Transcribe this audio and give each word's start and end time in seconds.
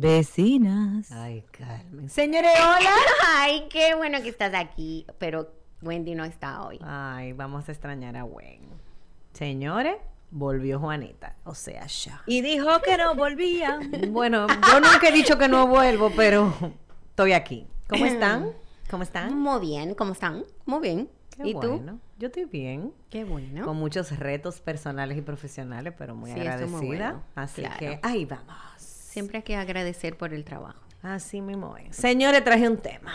Vecinas. 0.00 1.12
Ay, 1.12 1.44
Carmen. 1.50 2.08
Señores, 2.08 2.52
hola. 2.58 2.90
Ay, 3.36 3.66
qué 3.68 3.94
bueno 3.94 4.22
que 4.22 4.30
estás 4.30 4.54
aquí, 4.54 5.06
pero 5.18 5.52
Wendy 5.82 6.14
no 6.14 6.24
está 6.24 6.62
hoy. 6.62 6.78
Ay, 6.82 7.34
vamos 7.34 7.68
a 7.68 7.72
extrañar 7.72 8.16
a 8.16 8.22
Gwen. 8.22 8.60
Señores, 9.34 9.96
volvió 10.30 10.78
Juanita, 10.80 11.36
o 11.44 11.54
sea, 11.54 11.86
ya. 11.86 12.22
Y 12.26 12.40
dijo 12.40 12.80
que 12.82 12.96
no 12.96 13.14
volvía. 13.14 13.78
Bueno, 14.10 14.46
yo 14.48 14.80
nunca 14.80 15.08
he 15.08 15.12
dicho 15.12 15.36
que 15.36 15.48
no 15.48 15.66
vuelvo, 15.66 16.10
pero 16.16 16.52
estoy 17.10 17.32
aquí. 17.32 17.66
¿Cómo 17.86 18.06
están? 18.06 18.52
¿Cómo 18.90 19.02
están? 19.02 19.38
Muy 19.38 19.60
bien, 19.60 19.94
¿cómo 19.94 20.12
están? 20.12 20.44
Muy 20.64 20.80
bien. 20.80 21.10
Qué 21.36 21.48
¿Y 21.50 21.52
tú? 21.52 21.68
bueno. 21.76 22.00
Yo 22.18 22.26
estoy 22.28 22.46
bien. 22.46 22.92
Qué 23.10 23.24
bueno. 23.24 23.64
Con 23.66 23.76
muchos 23.76 24.18
retos 24.18 24.60
personales 24.60 25.16
y 25.18 25.20
profesionales, 25.22 25.92
pero 25.96 26.14
muy 26.14 26.30
Sí, 26.32 26.40
agradecida. 26.40 26.76
muy 26.78 26.86
bueno, 26.86 27.22
Así 27.34 27.60
claro. 27.60 27.78
que 27.78 28.00
ahí 28.02 28.24
vamos. 28.24 28.89
Siempre 29.10 29.38
hay 29.38 29.42
que 29.42 29.56
agradecer 29.56 30.16
por 30.16 30.32
el 30.32 30.44
trabajo. 30.44 30.78
Así 31.02 31.40
mismo 31.40 31.76
es. 31.76 31.96
Señores, 31.96 32.44
traje 32.44 32.68
un 32.68 32.76
tema. 32.76 33.12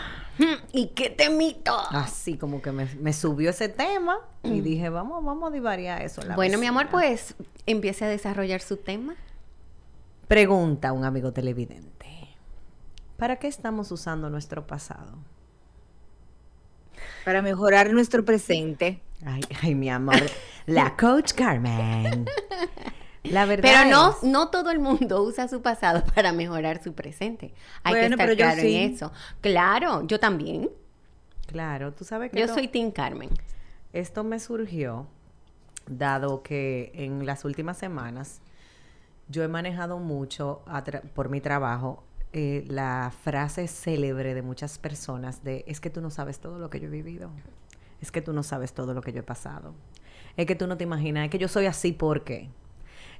¿Y 0.72 0.88
qué 0.88 1.08
temito? 1.08 1.74
Así 1.90 2.36
como 2.36 2.60
que 2.60 2.70
me, 2.70 2.84
me 2.96 3.14
subió 3.14 3.48
ese 3.48 3.70
tema 3.70 4.18
y 4.42 4.60
dije, 4.60 4.90
vamos, 4.90 5.24
vamos 5.24 5.50
a 5.50 5.54
divariar 5.54 6.02
eso. 6.02 6.20
la 6.20 6.34
Bueno, 6.36 6.58
mi 6.58 6.66
amor, 6.66 6.84
vecina. 6.84 7.00
pues 7.00 7.34
empiece 7.64 8.04
a 8.04 8.08
desarrollar 8.08 8.60
su 8.60 8.76
tema. 8.76 9.14
Pregunta 10.28 10.92
un 10.92 11.04
amigo 11.06 11.32
televidente. 11.32 12.28
¿Para 13.16 13.36
qué 13.36 13.46
estamos 13.48 13.90
usando 13.90 14.28
nuestro 14.28 14.66
pasado? 14.66 15.16
Para 17.24 17.40
mejorar 17.40 17.90
nuestro 17.94 18.22
presente. 18.22 19.00
Ay, 19.24 19.40
ay, 19.62 19.74
mi 19.74 19.88
amor. 19.88 20.20
La 20.66 20.94
coach 20.94 21.32
Carmen. 21.32 22.26
La 23.30 23.44
verdad 23.46 23.62
Pero 23.84 23.90
no, 23.90 24.10
es- 24.10 24.22
no 24.22 24.48
todo 24.50 24.70
el 24.70 24.78
mundo 24.78 25.22
usa 25.24 25.48
su 25.48 25.62
pasado 25.62 26.04
para 26.14 26.32
mejorar 26.32 26.82
su 26.82 26.92
presente. 26.94 27.52
Hay 27.82 27.94
Bueno, 27.94 28.16
que 28.16 28.22
estar 28.24 28.36
claro 28.36 28.60
sí. 28.62 28.74
en 28.76 28.92
eso. 28.94 29.12
Claro, 29.40 30.06
yo 30.06 30.18
también. 30.20 30.70
Claro, 31.46 31.92
tú 31.92 32.04
sabes 32.04 32.30
que 32.30 32.40
Yo 32.40 32.48
soy 32.48 32.68
Team 32.68 32.90
Carmen. 32.90 33.30
esto 33.92 34.24
me 34.24 34.40
surgió 34.40 35.06
dado 35.86 36.42
que 36.42 36.90
en 36.94 37.24
las 37.24 37.44
últimas 37.44 37.78
semanas 37.78 38.40
yo 39.28 39.42
he 39.44 39.48
manejado 39.48 39.98
mucho 39.98 40.62
por 41.14 41.28
mi 41.28 41.40
trabajo 41.40 42.02
eh, 42.32 42.64
la 42.68 43.12
frase 43.22 43.68
célebre 43.68 44.34
de 44.34 44.42
muchas 44.42 44.78
personas 44.78 45.44
de 45.44 45.64
es 45.68 45.78
que 45.80 45.88
tú 45.90 46.00
no 46.00 46.10
sabes 46.10 46.40
todo 46.40 46.58
lo 46.58 46.68
que 46.70 46.80
yo 46.80 46.88
he 46.88 46.90
vivido, 46.90 47.30
es 48.00 48.10
que 48.10 48.20
tú 48.20 48.32
no 48.32 48.42
sabes 48.42 48.72
todo 48.74 48.92
lo 48.94 49.00
que 49.00 49.12
yo 49.12 49.20
he 49.20 49.22
pasado, 49.22 49.72
es 50.36 50.44
que 50.46 50.54
tú 50.56 50.66
no 50.66 50.76
te 50.76 50.84
imaginas, 50.84 51.24
es 51.24 51.30
que 51.30 51.38
yo 51.38 51.48
soy 51.48 51.66
así 51.66 51.92
porque, 51.92 52.48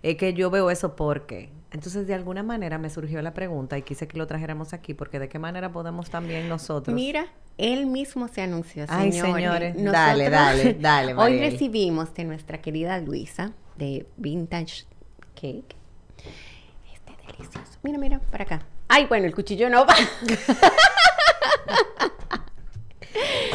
es 0.03 0.17
que 0.17 0.35
yo 0.35 0.51
veo 0.51 0.71
eso 0.71 0.97
porque. 0.97 1.51
Entonces 1.73 2.07
de 2.07 2.15
alguna 2.15 2.43
manera 2.43 2.79
me 2.79 2.89
surgió 2.89 3.21
la 3.23 3.35
pregunta 3.35 3.77
y 3.77 3.83
quise 3.83 4.07
que 4.09 4.17
lo 4.17 4.27
trajéramos 4.27 4.73
aquí 4.73 4.95
porque 4.95 5.19
de 5.19 5.29
qué 5.29 5.39
manera 5.39 5.73
podemos 5.73 6.09
también 6.09 6.49
nosotros... 6.49 6.95
Mira, 6.95 7.27
él 7.59 7.87
mismo 7.87 8.29
se 8.29 8.41
anunció, 8.41 8.87
Ay, 8.89 9.13
señores. 9.13 9.75
señores, 9.75 9.93
dale, 9.93 10.31
dale, 10.31 10.75
dale, 10.81 11.13
Hoy 11.13 11.33
Mariel. 11.33 11.53
recibimos 11.53 12.15
de 12.15 12.25
nuestra 12.25 12.63
querida 12.63 12.99
Luisa 13.01 13.53
de 13.77 14.07
Vintage 14.17 14.85
Cake. 15.35 15.77
Este 16.95 17.13
delicioso. 17.27 17.79
Mira, 17.83 17.99
mira, 17.99 18.21
para 18.31 18.45
acá. 18.45 18.63
Ay, 18.89 19.05
bueno, 19.07 19.27
el 19.27 19.35
cuchillo 19.35 19.69
no 19.69 19.85
va. 19.85 19.97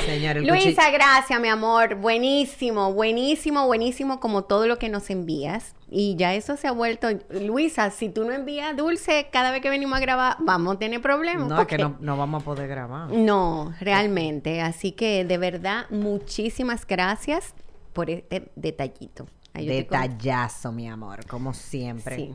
Señor, 0.06 0.38
Luisa, 0.38 0.90
gracias, 0.92 1.40
mi 1.40 1.48
amor. 1.48 1.96
Buenísimo, 1.96 2.94
buenísimo, 2.94 3.66
buenísimo 3.66 4.20
como 4.20 4.44
todo 4.44 4.68
lo 4.68 4.78
que 4.78 4.90
nos 4.90 5.10
envías. 5.10 5.76
Y 5.90 6.16
ya 6.16 6.34
eso 6.34 6.58
se 6.58 6.68
ha 6.68 6.72
vuelto... 6.72 7.08
Luisa, 7.30 7.92
si 7.92 8.10
tú 8.10 8.24
no 8.24 8.32
envías 8.32 8.76
dulce 8.78 9.28
cada 9.32 9.52
vez 9.52 9.62
que 9.62 9.70
venimos 9.70 9.98
a 9.98 10.02
grabar, 10.02 10.38
vamos 10.40 10.76
a 10.76 10.80
tener 10.80 11.02
problemas. 11.02 11.48
No, 11.48 11.62
es 11.62 11.68
que 11.68 11.78
no, 11.78 11.98
no 12.00 12.18
vamos 12.18 12.42
a 12.42 12.46
poder 12.46 12.68
grabar. 12.68 13.12
No, 13.12 13.74
realmente. 13.80 14.62
Así 14.62 14.94
que 14.94 15.26
de 15.26 15.38
verdad, 15.38 15.86
muchísimas 15.90 16.88
gracias 16.88 17.54
por 17.94 18.10
este 18.10 18.52
detallito. 18.56 19.28
Detallazo, 19.54 20.72
mi 20.72 20.88
amor, 20.88 21.26
como 21.28 21.54
siempre. 21.54 22.16
Sí. 22.16 22.34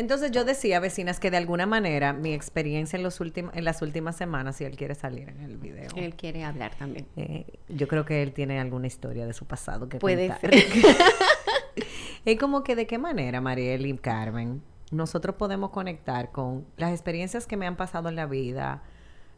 Entonces 0.00 0.30
yo 0.30 0.46
decía, 0.46 0.80
vecinas, 0.80 1.20
que 1.20 1.30
de 1.30 1.36
alguna 1.36 1.66
manera 1.66 2.14
mi 2.14 2.32
experiencia 2.32 2.96
en, 2.96 3.02
los 3.02 3.20
últimos, 3.20 3.54
en 3.54 3.64
las 3.64 3.82
últimas 3.82 4.16
semanas, 4.16 4.56
si 4.56 4.64
él 4.64 4.74
quiere 4.74 4.94
salir 4.94 5.28
en 5.28 5.40
el 5.42 5.58
video, 5.58 5.90
Él 5.94 6.14
quiere 6.14 6.42
hablar 6.42 6.74
también. 6.74 7.06
eh, 7.16 7.44
yo 7.68 7.86
creo 7.86 8.06
que 8.06 8.22
él 8.22 8.32
tiene 8.32 8.58
alguna 8.58 8.86
historia 8.86 9.26
de 9.26 9.34
su 9.34 9.44
pasado 9.44 9.90
que 9.90 9.98
Puede 9.98 10.28
contar. 10.28 10.54
ser. 10.54 10.64
Es 12.24 12.38
como 12.38 12.62
que 12.62 12.76
de 12.76 12.86
qué 12.86 12.96
manera, 12.96 13.42
Mariel 13.42 13.84
y 13.84 13.96
Carmen, 13.98 14.62
nosotros 14.90 15.36
podemos 15.36 15.68
conectar 15.68 16.32
con 16.32 16.64
las 16.78 16.92
experiencias 16.92 17.46
que 17.46 17.58
me 17.58 17.66
han 17.66 17.76
pasado 17.76 18.08
en 18.08 18.16
la 18.16 18.24
vida, 18.24 18.82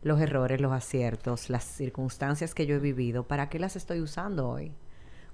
los 0.03 0.21
errores, 0.21 0.61
los 0.61 0.73
aciertos, 0.73 1.51
las 1.51 1.65
circunstancias 1.65 2.55
que 2.55 2.67
yo 2.67 2.77
he 2.77 2.79
vivido, 2.79 3.27
¿para 3.27 3.49
qué 3.49 3.59
las 3.59 3.75
estoy 3.75 4.01
usando 4.01 4.49
hoy? 4.49 4.73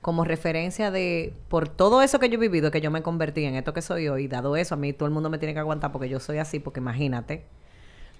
Como 0.01 0.25
referencia 0.25 0.91
de, 0.91 1.35
por 1.49 1.69
todo 1.69 2.03
eso 2.03 2.19
que 2.21 2.29
yo 2.29 2.35
he 2.37 2.39
vivido, 2.39 2.71
que 2.71 2.81
yo 2.81 2.91
me 2.91 3.03
convertí 3.03 3.45
en 3.45 3.57
esto 3.57 3.73
que 3.75 3.83
soy 3.83 4.09
hoy, 4.09 4.29
dado 4.29 4.57
eso, 4.57 4.75
a 4.75 4.79
mí 4.79 4.93
todo 4.93 5.07
el 5.09 5.13
mundo 5.15 5.29
me 5.29 5.39
tiene 5.39 5.55
que 5.55 5.61
aguantar 5.61 5.91
porque 5.93 6.09
yo 6.09 6.21
soy 6.21 6.39
así, 6.39 6.61
porque 6.61 6.79
imagínate, 6.81 7.45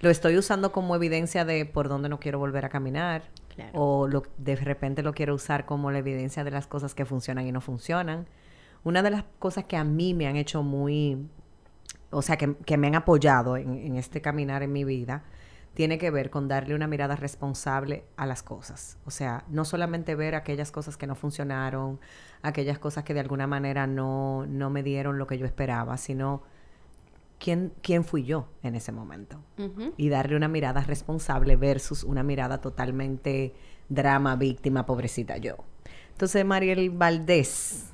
lo 0.01 0.09
estoy 0.09 0.37
usando 0.37 0.71
como 0.71 0.95
evidencia 0.95 1.45
de 1.45 1.65
por 1.65 1.87
dónde 1.89 2.09
no 2.09 2.19
quiero 2.19 2.39
volver 2.39 2.65
a 2.65 2.69
caminar, 2.69 3.23
Claro. 3.55 3.71
o 3.73 4.07
lo, 4.07 4.23
de 4.37 4.55
repente 4.55 5.03
lo 5.03 5.13
quiero 5.13 5.35
usar 5.35 5.65
como 5.65 5.91
la 5.91 5.97
evidencia 5.99 6.43
de 6.45 6.51
las 6.51 6.65
cosas 6.67 6.95
que 6.95 7.03
funcionan 7.05 7.45
y 7.47 7.51
no 7.51 7.59
funcionan. 7.59 8.25
Una 8.85 9.01
de 9.03 9.09
las 9.09 9.23
cosas 9.39 9.65
que 9.65 9.75
a 9.75 9.83
mí 9.83 10.13
me 10.13 10.27
han 10.27 10.37
hecho 10.37 10.63
muy, 10.63 11.17
o 12.09 12.21
sea, 12.21 12.37
que, 12.37 12.55
que 12.65 12.77
me 12.77 12.87
han 12.87 12.95
apoyado 12.95 13.57
en, 13.57 13.73
en 13.75 13.95
este 13.97 14.21
caminar 14.21 14.63
en 14.63 14.71
mi 14.71 14.85
vida, 14.85 15.23
tiene 15.79 15.97
que 15.97 16.11
ver 16.11 16.29
con 16.29 16.49
darle 16.49 16.75
una 16.75 16.87
mirada 16.87 17.15
responsable 17.15 18.03
a 18.17 18.25
las 18.25 18.43
cosas. 18.43 18.97
O 19.05 19.11
sea, 19.11 19.45
no 19.47 19.63
solamente 19.63 20.13
ver 20.13 20.35
aquellas 20.35 20.73
cosas 20.73 20.97
que 20.97 21.07
no 21.07 21.15
funcionaron, 21.15 22.01
aquellas 22.41 22.77
cosas 22.79 23.05
que 23.05 23.13
de 23.13 23.21
alguna 23.21 23.47
manera 23.47 23.87
no, 23.87 24.45
no 24.45 24.69
me 24.69 24.83
dieron 24.83 25.17
lo 25.17 25.25
que 25.25 25.37
yo 25.37 25.45
esperaba, 25.45 25.95
sino 25.95 26.43
quién, 27.39 27.71
quién 27.81 28.03
fui 28.03 28.25
yo 28.25 28.49
en 28.61 28.75
ese 28.75 28.91
momento 28.91 29.41
y 29.95 30.09
darle 30.09 30.35
una 30.35 30.49
mirada 30.49 30.81
responsable 30.81 31.55
versus 31.55 32.03
una 32.03 32.23
mirada 32.23 32.59
totalmente 32.59 33.53
drama, 33.87 34.35
víctima, 34.35 34.85
pobrecita 34.85 35.37
yo. 35.37 35.63
Entonces, 36.11 36.43
Mariel 36.43 36.89
Valdés, 36.89 37.85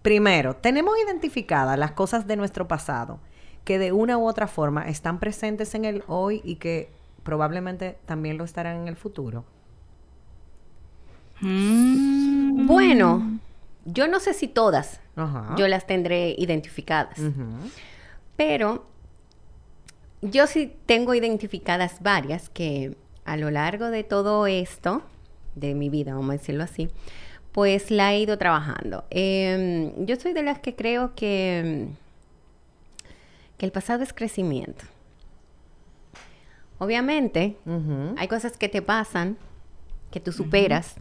primero, 0.00 0.56
tenemos 0.56 0.94
identificadas 1.04 1.78
las 1.78 1.92
cosas 1.92 2.26
de 2.26 2.36
nuestro 2.36 2.66
pasado 2.66 3.20
que 3.64 3.78
de 3.78 3.92
una 3.92 4.18
u 4.18 4.26
otra 4.26 4.46
forma 4.46 4.88
están 4.88 5.18
presentes 5.18 5.74
en 5.74 5.84
el 5.84 6.02
hoy 6.06 6.40
y 6.44 6.56
que 6.56 6.90
probablemente 7.22 7.98
también 8.06 8.38
lo 8.38 8.44
estarán 8.44 8.76
en 8.78 8.88
el 8.88 8.96
futuro. 8.96 9.44
Mm. 11.40 12.66
Bueno, 12.66 13.38
yo 13.84 14.08
no 14.08 14.20
sé 14.20 14.34
si 14.34 14.48
todas 14.48 15.00
Ajá. 15.16 15.54
yo 15.56 15.68
las 15.68 15.86
tendré 15.86 16.34
identificadas, 16.36 17.18
pero 18.36 18.84
yo 20.22 20.46
sí 20.46 20.74
tengo 20.86 21.14
identificadas 21.14 22.02
varias 22.02 22.50
que 22.50 22.96
a 23.24 23.36
lo 23.36 23.50
largo 23.50 23.90
de 23.90 24.04
todo 24.04 24.46
esto, 24.46 25.02
de 25.54 25.74
mi 25.74 25.88
vida, 25.88 26.14
vamos 26.14 26.30
a 26.30 26.32
decirlo 26.32 26.64
así, 26.64 26.88
pues 27.52 27.90
la 27.90 28.12
he 28.12 28.20
ido 28.20 28.38
trabajando. 28.38 29.04
Em, 29.10 29.92
yo 30.06 30.16
soy 30.16 30.32
de 30.32 30.42
las 30.42 30.58
que 30.60 30.74
creo 30.74 31.14
que, 31.14 31.88
que 33.60 33.66
el 33.66 33.72
pasado 33.72 34.02
es 34.02 34.14
crecimiento. 34.14 34.86
Obviamente, 36.78 37.58
hay 38.16 38.26
cosas 38.26 38.56
que 38.56 38.70
te 38.70 38.80
pasan, 38.80 39.36
que 40.10 40.18
tú 40.18 40.32
superas, 40.32 40.94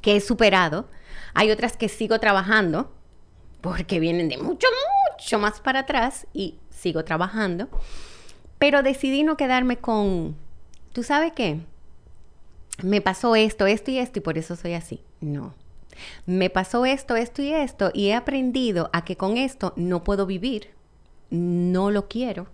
que 0.00 0.14
he 0.14 0.20
superado. 0.20 0.88
Hay 1.34 1.50
otras 1.50 1.76
que 1.76 1.88
sigo 1.88 2.20
trabajando, 2.20 2.92
porque 3.60 3.98
vienen 3.98 4.28
de 4.28 4.38
mucho, 4.38 4.68
mucho 5.10 5.40
más 5.40 5.58
para 5.58 5.80
atrás 5.80 6.28
y 6.32 6.60
sigo 6.70 7.02
trabajando. 7.02 7.66
Pero 8.58 8.84
decidí 8.84 9.24
no 9.24 9.36
quedarme 9.36 9.78
con, 9.78 10.36
¿tú 10.92 11.02
sabes 11.02 11.32
qué? 11.32 11.58
Me 12.84 13.00
pasó 13.00 13.34
esto, 13.34 13.66
esto 13.66 13.90
y 13.90 13.98
esto 13.98 14.20
y 14.20 14.22
por 14.22 14.38
eso 14.38 14.54
soy 14.54 14.74
así. 14.74 15.02
No. 15.20 15.54
Me 16.24 16.50
pasó 16.50 16.86
esto, 16.86 17.16
esto 17.16 17.42
y 17.42 17.52
esto 17.52 17.90
y 17.92 18.10
he 18.10 18.14
aprendido 18.14 18.90
a 18.92 19.04
que 19.04 19.16
con 19.16 19.36
esto 19.36 19.72
no 19.74 20.04
puedo 20.04 20.24
vivir, 20.26 20.75
no 21.30 21.90
lo 21.90 22.08
quiero. 22.08 22.46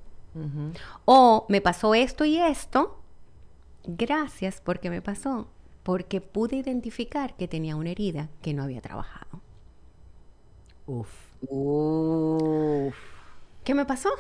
O 1.05 1.45
me 1.49 1.61
pasó 1.61 1.95
esto 1.95 2.25
y 2.25 2.39
esto 2.39 2.99
gracias 3.85 4.61
porque 4.61 4.89
me 4.89 5.03
pasó, 5.03 5.49
porque 5.83 6.21
pude 6.21 6.57
identificar 6.57 7.37
que 7.37 7.49
tenía 7.49 7.77
una 7.77 7.91
herida 7.91 8.31
que 8.41 8.55
no 8.55 8.63
había 8.63 8.81
trabajado. 8.81 9.41
Uf. 10.87 11.11
Uf. 11.49 12.95
¿Qué 13.65 13.75
me 13.75 13.85
pasó? 13.85 14.11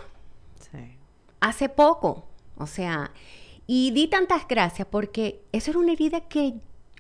Sí. 0.71 0.97
Hace 1.41 1.69
poco, 1.69 2.25
o 2.57 2.67
sea, 2.67 3.13
y 3.67 3.91
di 3.93 4.09
tantas 4.09 4.47
gracias 4.47 4.87
porque 4.89 5.43
eso 5.53 5.71
era 5.71 5.81
una 5.81 5.93
herida 5.93 6.21
que, 6.29 6.55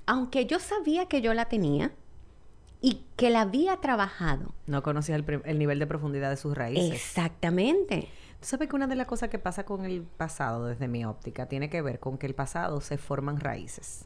aunque 0.06 0.46
yo 0.46 0.58
sabía 0.58 1.06
que 1.06 1.20
yo 1.20 1.34
la 1.34 1.46
tenía 1.46 1.92
y 2.82 3.00
que 3.16 3.30
la 3.30 3.40
había 3.42 3.76
trabajado, 3.78 4.52
No 4.66 4.82
conocías 4.82 5.22
el, 5.44 5.58
nivel 5.58 5.78
de 5.78 5.86
profundidad 5.86 6.28
de 6.28 6.36
sus 6.36 6.54
raíces. 6.54 6.92
exactamente, 6.92 8.08
Tú 8.40 8.48
sabes 8.48 8.68
que 8.68 8.74
una 8.74 8.88
de 8.88 8.96
las 8.96 9.06
cosas 9.06 9.28
que 9.30 9.38
pasa 9.38 9.64
con 9.64 9.84
el 9.84 10.02
pasado, 10.02 10.66
desde 10.66 10.88
mi 10.88 11.04
óptica, 11.04 11.46
tiene 11.46 11.70
que 11.70 11.80
ver 11.80 12.00
con 12.00 12.18
que 12.18 12.26
el 12.26 12.34
pasado 12.34 12.80
se 12.80 12.98
forman 12.98 13.38
raíces. 13.38 14.04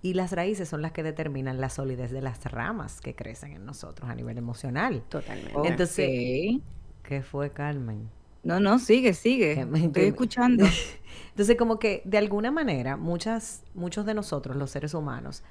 Y 0.00 0.14
las 0.14 0.32
raíces 0.32 0.66
son 0.68 0.80
las 0.80 0.92
que 0.92 1.02
determinan 1.02 1.60
la 1.60 1.68
solidez 1.68 2.10
de 2.10 2.22
las 2.22 2.42
ramas 2.50 3.02
que 3.02 3.14
crecen 3.14 3.52
en 3.52 3.66
nosotros 3.66 4.08
a 4.08 4.14
nivel 4.14 4.38
emocional. 4.38 5.02
totalmente. 5.10 5.52
Entonces- 5.68 6.56
Ok. 6.56 6.62
¿Qué 7.02 7.20
fue, 7.22 7.50
Carmen? 7.52 8.08
No, 8.42 8.60
no, 8.60 8.78
sigue, 8.78 9.12
sigue. 9.12 9.66
Me- 9.66 9.78
Estoy 9.86 9.92
que- 10.04 10.08
escuchando. 10.08 10.64
Entonces, 11.30 11.56
como 11.58 11.78
que 11.78 12.00
de 12.06 12.16
alguna 12.16 12.50
manera, 12.50 12.96
muchas, 12.96 13.62
muchos 13.74 14.06
de 14.06 14.14
nosotros, 14.14 14.56
los 14.56 14.70
seres 14.70 14.94
humanos, 14.94 15.42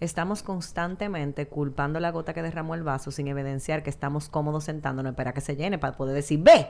estamos 0.00 0.42
constantemente 0.42 1.46
culpando 1.46 2.00
la 2.00 2.10
gota 2.10 2.34
que 2.34 2.42
derramó 2.42 2.74
el 2.74 2.82
vaso 2.82 3.10
sin 3.10 3.28
evidenciar 3.28 3.82
que 3.82 3.90
estamos 3.90 4.28
cómodos 4.28 4.64
sentándonos 4.64 5.14
para 5.14 5.32
que 5.32 5.40
se 5.40 5.56
llene, 5.56 5.78
para 5.78 5.96
poder 5.96 6.14
decir, 6.14 6.40
ve, 6.42 6.68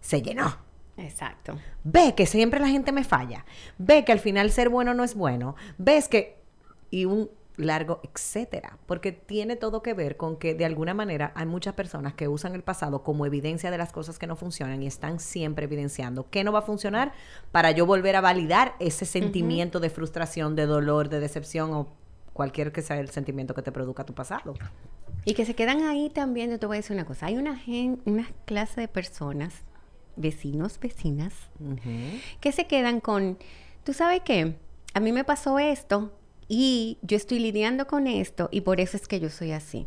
se 0.00 0.22
llenó. 0.22 0.56
Exacto. 0.96 1.58
Ve 1.84 2.14
que 2.14 2.26
siempre 2.26 2.60
la 2.60 2.68
gente 2.68 2.92
me 2.92 3.04
falla. 3.04 3.44
Ve 3.78 4.04
que 4.04 4.12
al 4.12 4.18
final 4.18 4.50
ser 4.50 4.68
bueno 4.68 4.92
no 4.94 5.04
es 5.04 5.14
bueno. 5.14 5.56
Ves 5.78 6.08
que... 6.08 6.38
Y 6.90 7.04
un 7.04 7.30
largo 7.60 8.00
etcétera. 8.02 8.78
Porque 8.86 9.12
tiene 9.12 9.56
todo 9.56 9.82
que 9.82 9.94
ver 9.94 10.16
con 10.16 10.36
que 10.36 10.54
de 10.54 10.64
alguna 10.64 10.94
manera 10.94 11.32
hay 11.34 11.46
muchas 11.46 11.74
personas 11.74 12.14
que 12.14 12.28
usan 12.28 12.54
el 12.54 12.62
pasado 12.62 13.02
como 13.02 13.26
evidencia 13.26 13.70
de 13.70 13.78
las 13.78 13.92
cosas 13.92 14.18
que 14.18 14.26
no 14.26 14.36
funcionan 14.36 14.82
y 14.82 14.86
están 14.86 15.20
siempre 15.20 15.64
evidenciando 15.64 16.28
que 16.30 16.44
no 16.44 16.52
va 16.52 16.60
a 16.60 16.62
funcionar 16.62 17.12
para 17.52 17.70
yo 17.70 17.86
volver 17.86 18.16
a 18.16 18.20
validar 18.20 18.74
ese 18.80 19.04
sentimiento 19.04 19.80
de 19.80 19.90
frustración, 19.90 20.56
de 20.56 20.66
dolor, 20.66 21.08
de 21.08 21.20
decepción 21.20 21.72
o 21.72 21.88
cualquier 22.32 22.72
que 22.72 22.82
sea 22.82 22.98
el 23.00 23.10
sentimiento 23.10 23.54
que 23.54 23.62
te 23.62 23.72
produzca 23.72 24.04
tu 24.04 24.14
pasado. 24.14 24.54
Y 25.24 25.34
que 25.34 25.44
se 25.44 25.54
quedan 25.54 25.82
ahí 25.82 26.08
también, 26.10 26.50
yo 26.50 26.58
te 26.58 26.66
voy 26.66 26.76
a 26.76 26.80
decir 26.80 26.94
una 26.94 27.04
cosa, 27.04 27.26
hay 27.26 27.36
una, 27.36 27.56
gen- 27.56 28.00
una 28.06 28.28
clase 28.46 28.80
de 28.80 28.88
personas, 28.88 29.52
vecinos, 30.16 30.78
vecinas, 30.80 31.34
Ujú. 31.58 31.78
que 32.40 32.52
se 32.52 32.66
quedan 32.66 33.00
con, 33.00 33.38
tú 33.84 33.92
sabes 33.92 34.22
qué, 34.24 34.56
a 34.94 35.00
mí 35.00 35.12
me 35.12 35.24
pasó 35.24 35.58
esto 35.58 36.12
y 36.48 36.98
yo 37.02 37.16
estoy 37.16 37.38
lidiando 37.38 37.86
con 37.86 38.06
esto 38.06 38.48
y 38.50 38.62
por 38.62 38.80
eso 38.80 38.96
es 38.96 39.06
que 39.06 39.20
yo 39.20 39.28
soy 39.30 39.52
así. 39.52 39.86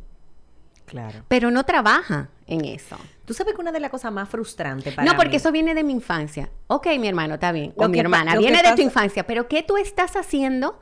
Claro. 0.86 1.24
Pero 1.30 1.50
no 1.50 1.64
trabaja 1.66 2.30
en 2.46 2.66
eso. 2.66 2.98
Tú 3.26 3.34
sabes 3.34 3.56
que 3.56 3.62
una 3.62 3.72
de 3.72 3.80
las 3.80 3.90
cosas 3.90 4.12
más 4.12 4.28
frustrantes 4.30 4.94
para 4.94 5.10
no, 5.10 5.16
porque 5.18 5.32
mí- 5.32 5.36
eso 5.38 5.52
viene 5.52 5.74
de 5.74 5.84
mi 5.84 5.94
infancia. 5.94 6.52
Ok, 6.68 6.88
mi 7.00 7.08
hermano, 7.08 7.36
está 7.36 7.52
bien. 7.54 7.74
O 7.78 7.88
mi 7.88 8.00
hermana, 8.00 8.36
viene 8.38 8.58
de 8.58 8.64
tu 8.64 8.70
pasa- 8.72 8.82
infancia. 8.84 9.26
Pero 9.26 9.48
¿qué 9.48 9.64
tú 9.64 9.78
estás 9.78 10.16
haciendo 10.18 10.80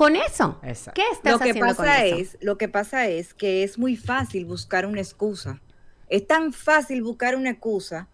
con 0.00 0.16
eso? 0.16 0.58
Exacto. 0.62 0.98
¿Qué 0.98 1.06
estás 1.12 1.32
Lo 1.32 1.38
que 1.38 1.50
haciendo 1.50 1.76
con 1.76 1.84
pasa 1.84 2.06
eso? 2.06 2.16
es, 2.16 2.38
lo 2.40 2.56
que 2.56 2.68
pasa 2.68 3.06
es 3.06 3.34
que 3.34 3.62
es 3.62 3.78
muy 3.78 3.96
fácil 3.96 4.46
buscar 4.46 4.86
una 4.86 5.02
excusa. 5.02 5.60
Es 6.08 6.26
tan 6.26 6.54
fácil 6.54 7.02
buscar 7.02 7.36
una 7.36 7.50
excusa 7.50 8.08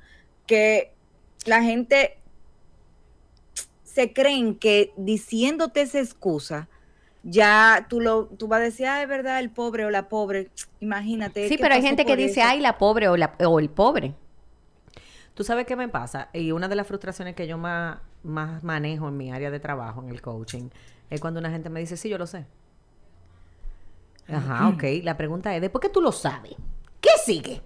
que 0.49 0.93
la 1.44 1.62
gente 1.62 2.19
se 3.85 4.12
creen 4.12 4.56
que 4.56 4.93
diciéndote 4.97 5.83
esa 5.83 6.00
excusa 6.00 6.69
ya 7.23 7.87
tú 7.88 8.00
lo 8.00 8.27
tú 8.27 8.49
vas 8.49 8.62
a 8.62 8.65
decir, 8.65 8.87
ah, 8.87 9.00
es 9.00 9.09
verdad, 9.09 9.38
el 9.38 9.50
pobre 9.50 9.85
o 9.85 9.91
la 9.91 10.09
pobre, 10.09 10.50
imagínate. 10.81 11.49
Sí, 11.49 11.56
pero 11.56 11.73
hay 11.73 11.83
gente 11.83 12.05
que 12.05 12.17
dice, 12.17 12.41
eso". 12.41 12.49
ay, 12.50 12.59
la 12.59 12.79
pobre 12.79 13.09
o, 13.09 13.17
la, 13.17 13.37
o 13.44 13.61
el 13.61 13.71
pobre. 13.71 14.12
Tú 15.35 15.44
sabes 15.44 15.67
qué 15.67 15.77
me 15.77 15.88
pasa, 15.88 16.31
y 16.33 16.50
una 16.50 16.67
de 16.67 16.75
las 16.75 16.88
frustraciones 16.88 17.37
que 17.37 17.47
yo 17.47 17.59
más, 17.59 17.99
más 18.26 18.62
manejo 18.64 19.08
en 19.08 19.17
mi 19.17 19.32
área 19.32 19.50
de 19.50 19.61
trabajo, 19.61 20.02
en 20.02 20.08
el 20.11 20.20
coaching, 20.20 20.69
es 21.11 21.20
cuando 21.20 21.40
una 21.40 21.50
gente 21.50 21.70
me 21.70 21.81
dice, 21.81 21.96
sí, 21.96 22.08
yo 22.08 22.19
lo 22.19 22.26
sé. 22.26 22.44
Ajá, 24.28 24.69
ok. 24.69 24.82
La 25.05 25.17
pregunta 25.17 25.55
es, 25.55 25.61
¿después 25.61 25.81
que 25.81 25.88
tú 25.88 26.00
lo 26.00 26.11
sabes? 26.12 26.55
¿Qué 27.00 27.11
sigue? 27.25 27.62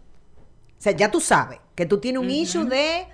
O 0.78 0.82
sea, 0.82 0.92
ya 0.92 1.10
tú 1.10 1.20
sabes 1.20 1.58
que 1.74 1.86
tú 1.86 1.98
tienes 1.98 2.20
un 2.22 2.30
issue 2.30 2.64
de 2.64 3.06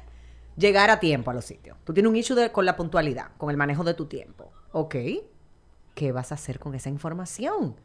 llegar 0.56 0.90
a 0.90 0.98
tiempo 0.98 1.30
a 1.30 1.34
los 1.34 1.44
sitios. 1.44 1.76
Tú 1.84 1.92
tienes 1.94 2.10
un 2.10 2.16
issue 2.16 2.34
de- 2.34 2.50
con 2.50 2.64
la 2.64 2.76
puntualidad, 2.76 3.30
con 3.38 3.50
el 3.50 3.56
manejo 3.56 3.84
de 3.84 3.94
tu 3.94 4.06
tiempo. 4.06 4.52
Ok. 4.72 4.96
¿Qué 5.94 6.12
vas 6.12 6.32
a 6.32 6.34
hacer 6.34 6.58
con 6.58 6.74
esa 6.74 6.88
información? 6.90 7.76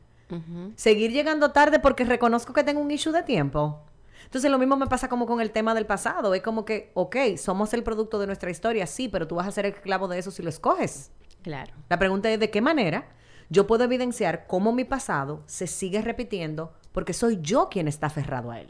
Seguir 0.78 1.12
llegando 1.12 1.52
tarde 1.52 1.80
porque 1.80 2.06
reconozco 2.06 2.54
que 2.54 2.64
tengo 2.64 2.80
un 2.80 2.90
issue 2.90 3.12
de 3.12 3.22
tiempo. 3.24 3.82
Entonces 4.26 4.50
lo 4.50 4.58
mismo 4.58 4.78
me 4.78 4.88
pasa 4.88 5.10
como 5.10 5.26
con 5.26 5.42
el 5.42 5.52
tema 5.52 5.74
del 5.74 5.86
pasado. 5.86 6.34
Es 6.34 6.42
como 6.42 6.66
que, 6.66 6.92
ok, 6.94 7.16
somos 7.38 7.74
el 7.74 7.84
producto 7.84 8.20
de 8.20 8.28
nuestra 8.28 8.50
historia, 8.50 8.88
sí, 8.88 9.10
pero 9.10 9.28
tú 9.28 9.36
vas 9.36 9.48
a 9.48 9.52
ser 9.52 9.66
el 9.66 9.74
esclavo 9.74 10.08
de 10.08 10.20
eso 10.20 10.32
si 10.32 10.44
lo 10.44 10.50
escoges. 10.50 11.12
Claro. 11.42 11.74
La 11.90 12.00
pregunta 12.00 12.30
es 12.30 12.40
de 12.40 12.50
qué 12.50 12.62
manera 12.62 13.10
yo 13.50 13.68
puedo 13.68 13.84
evidenciar 13.84 14.48
cómo 14.48 14.72
mi 14.72 14.86
pasado 14.86 15.44
se 15.46 15.68
sigue 15.68 16.02
repitiendo 16.02 16.74
porque 16.94 17.14
soy 17.14 17.40
yo 17.42 17.68
quien 17.70 17.88
está 17.88 18.08
aferrado 18.08 18.52
a 18.52 18.62
él. 18.62 18.70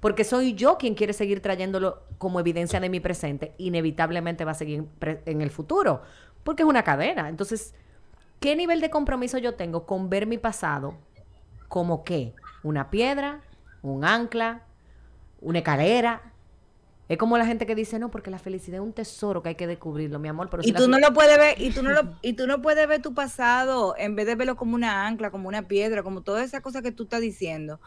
Porque 0.00 0.24
soy 0.24 0.52
yo 0.52 0.76
quien 0.76 0.94
quiere 0.94 1.14
seguir 1.14 1.40
trayéndolo 1.40 2.02
como 2.18 2.38
evidencia 2.38 2.80
de 2.80 2.90
mi 2.90 3.00
presente. 3.00 3.54
Inevitablemente 3.56 4.44
va 4.44 4.50
a 4.50 4.54
seguir 4.54 4.84
en 5.00 5.40
el 5.40 5.50
futuro. 5.50 6.02
Porque 6.42 6.62
es 6.62 6.68
una 6.68 6.82
cadena. 6.82 7.30
Entonces, 7.30 7.74
¿qué 8.40 8.54
nivel 8.56 8.82
de 8.82 8.90
compromiso 8.90 9.38
yo 9.38 9.54
tengo 9.54 9.86
con 9.86 10.10
ver 10.10 10.26
mi 10.26 10.36
pasado 10.36 10.98
como 11.68 12.04
qué? 12.04 12.34
Una 12.62 12.90
piedra, 12.90 13.40
un 13.92 14.04
ancla, 14.04 14.62
una 15.40 15.58
escalera. 15.58 16.32
Es 17.08 17.18
como 17.18 17.38
la 17.38 17.46
gente 17.46 17.66
que 17.66 17.74
dice, 17.74 17.98
no, 17.98 18.10
porque 18.10 18.30
la 18.30 18.38
felicidad 18.38 18.80
es 18.80 18.86
un 18.86 18.92
tesoro 18.94 19.42
que 19.42 19.50
hay 19.50 19.54
que 19.56 19.66
descubrirlo, 19.66 20.18
mi 20.18 20.28
amor. 20.28 20.50
Pero 20.50 20.62
si 20.62 20.70
Y 20.70 20.72
la 20.72 20.80
tú 20.80 20.88
no 20.88 20.98
lo 20.98 21.12
puedes 21.12 21.36
ver, 21.38 21.60
y 21.60 21.70
tú 21.72 21.82
no 21.82 21.90
lo, 21.92 22.14
y 22.22 22.32
tú 22.34 22.46
no 22.46 22.62
puedes 22.62 22.88
ver 22.88 23.02
tu 23.02 23.14
pasado 23.14 23.94
en 23.98 24.16
vez 24.16 24.26
de 24.26 24.34
verlo 24.36 24.56
como 24.56 24.74
una 24.74 25.06
ancla, 25.06 25.30
como 25.30 25.48
una 25.48 25.68
piedra, 25.68 26.02
como 26.02 26.22
todas 26.22 26.44
esas 26.46 26.62
cosas 26.62 26.82
que 26.82 26.92
tú 26.92 27.04
estás 27.04 27.20
diciendo. 27.20 27.80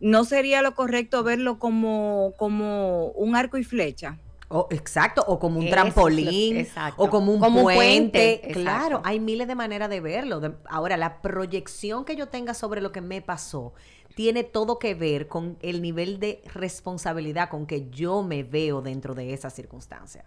¿No 0.00 0.24
sería 0.24 0.62
lo 0.62 0.74
correcto 0.74 1.22
verlo 1.24 1.58
como, 1.58 2.34
como 2.38 3.08
un 3.12 3.36
arco 3.36 3.58
y 3.58 3.64
flecha? 3.64 4.18
O- 4.48 4.68
exacto, 4.70 5.24
o 5.26 5.40
como 5.40 5.58
un 5.58 5.66
Eso 5.66 5.70
trampolín, 5.70 6.56
exacto. 6.56 7.02
o 7.02 7.10
como 7.10 7.32
un 7.32 7.40
Como 7.40 7.62
puente. 7.64 7.74
puente, 7.74 8.52
Claro, 8.52 9.00
hay 9.04 9.18
miles 9.18 9.48
de 9.48 9.54
maneras 9.56 9.90
de 9.90 10.00
verlo. 10.00 10.38
De- 10.40 10.54
ahora, 10.68 10.96
la 10.96 11.20
proyección 11.20 12.04
que 12.04 12.14
yo 12.16 12.28
tenga 12.28 12.54
sobre 12.54 12.80
lo 12.80 12.92
que 12.92 13.00
me 13.00 13.22
pasó 13.22 13.74
tiene 14.16 14.44
todo 14.44 14.78
que 14.78 14.94
ver 14.94 15.28
con 15.28 15.58
el 15.60 15.82
nivel 15.82 16.18
de 16.18 16.42
responsabilidad 16.54 17.50
con 17.50 17.66
que 17.66 17.90
yo 17.90 18.22
me 18.22 18.44
veo 18.44 18.80
dentro 18.80 19.14
de 19.14 19.34
esa 19.34 19.50
circunstancia. 19.50 20.24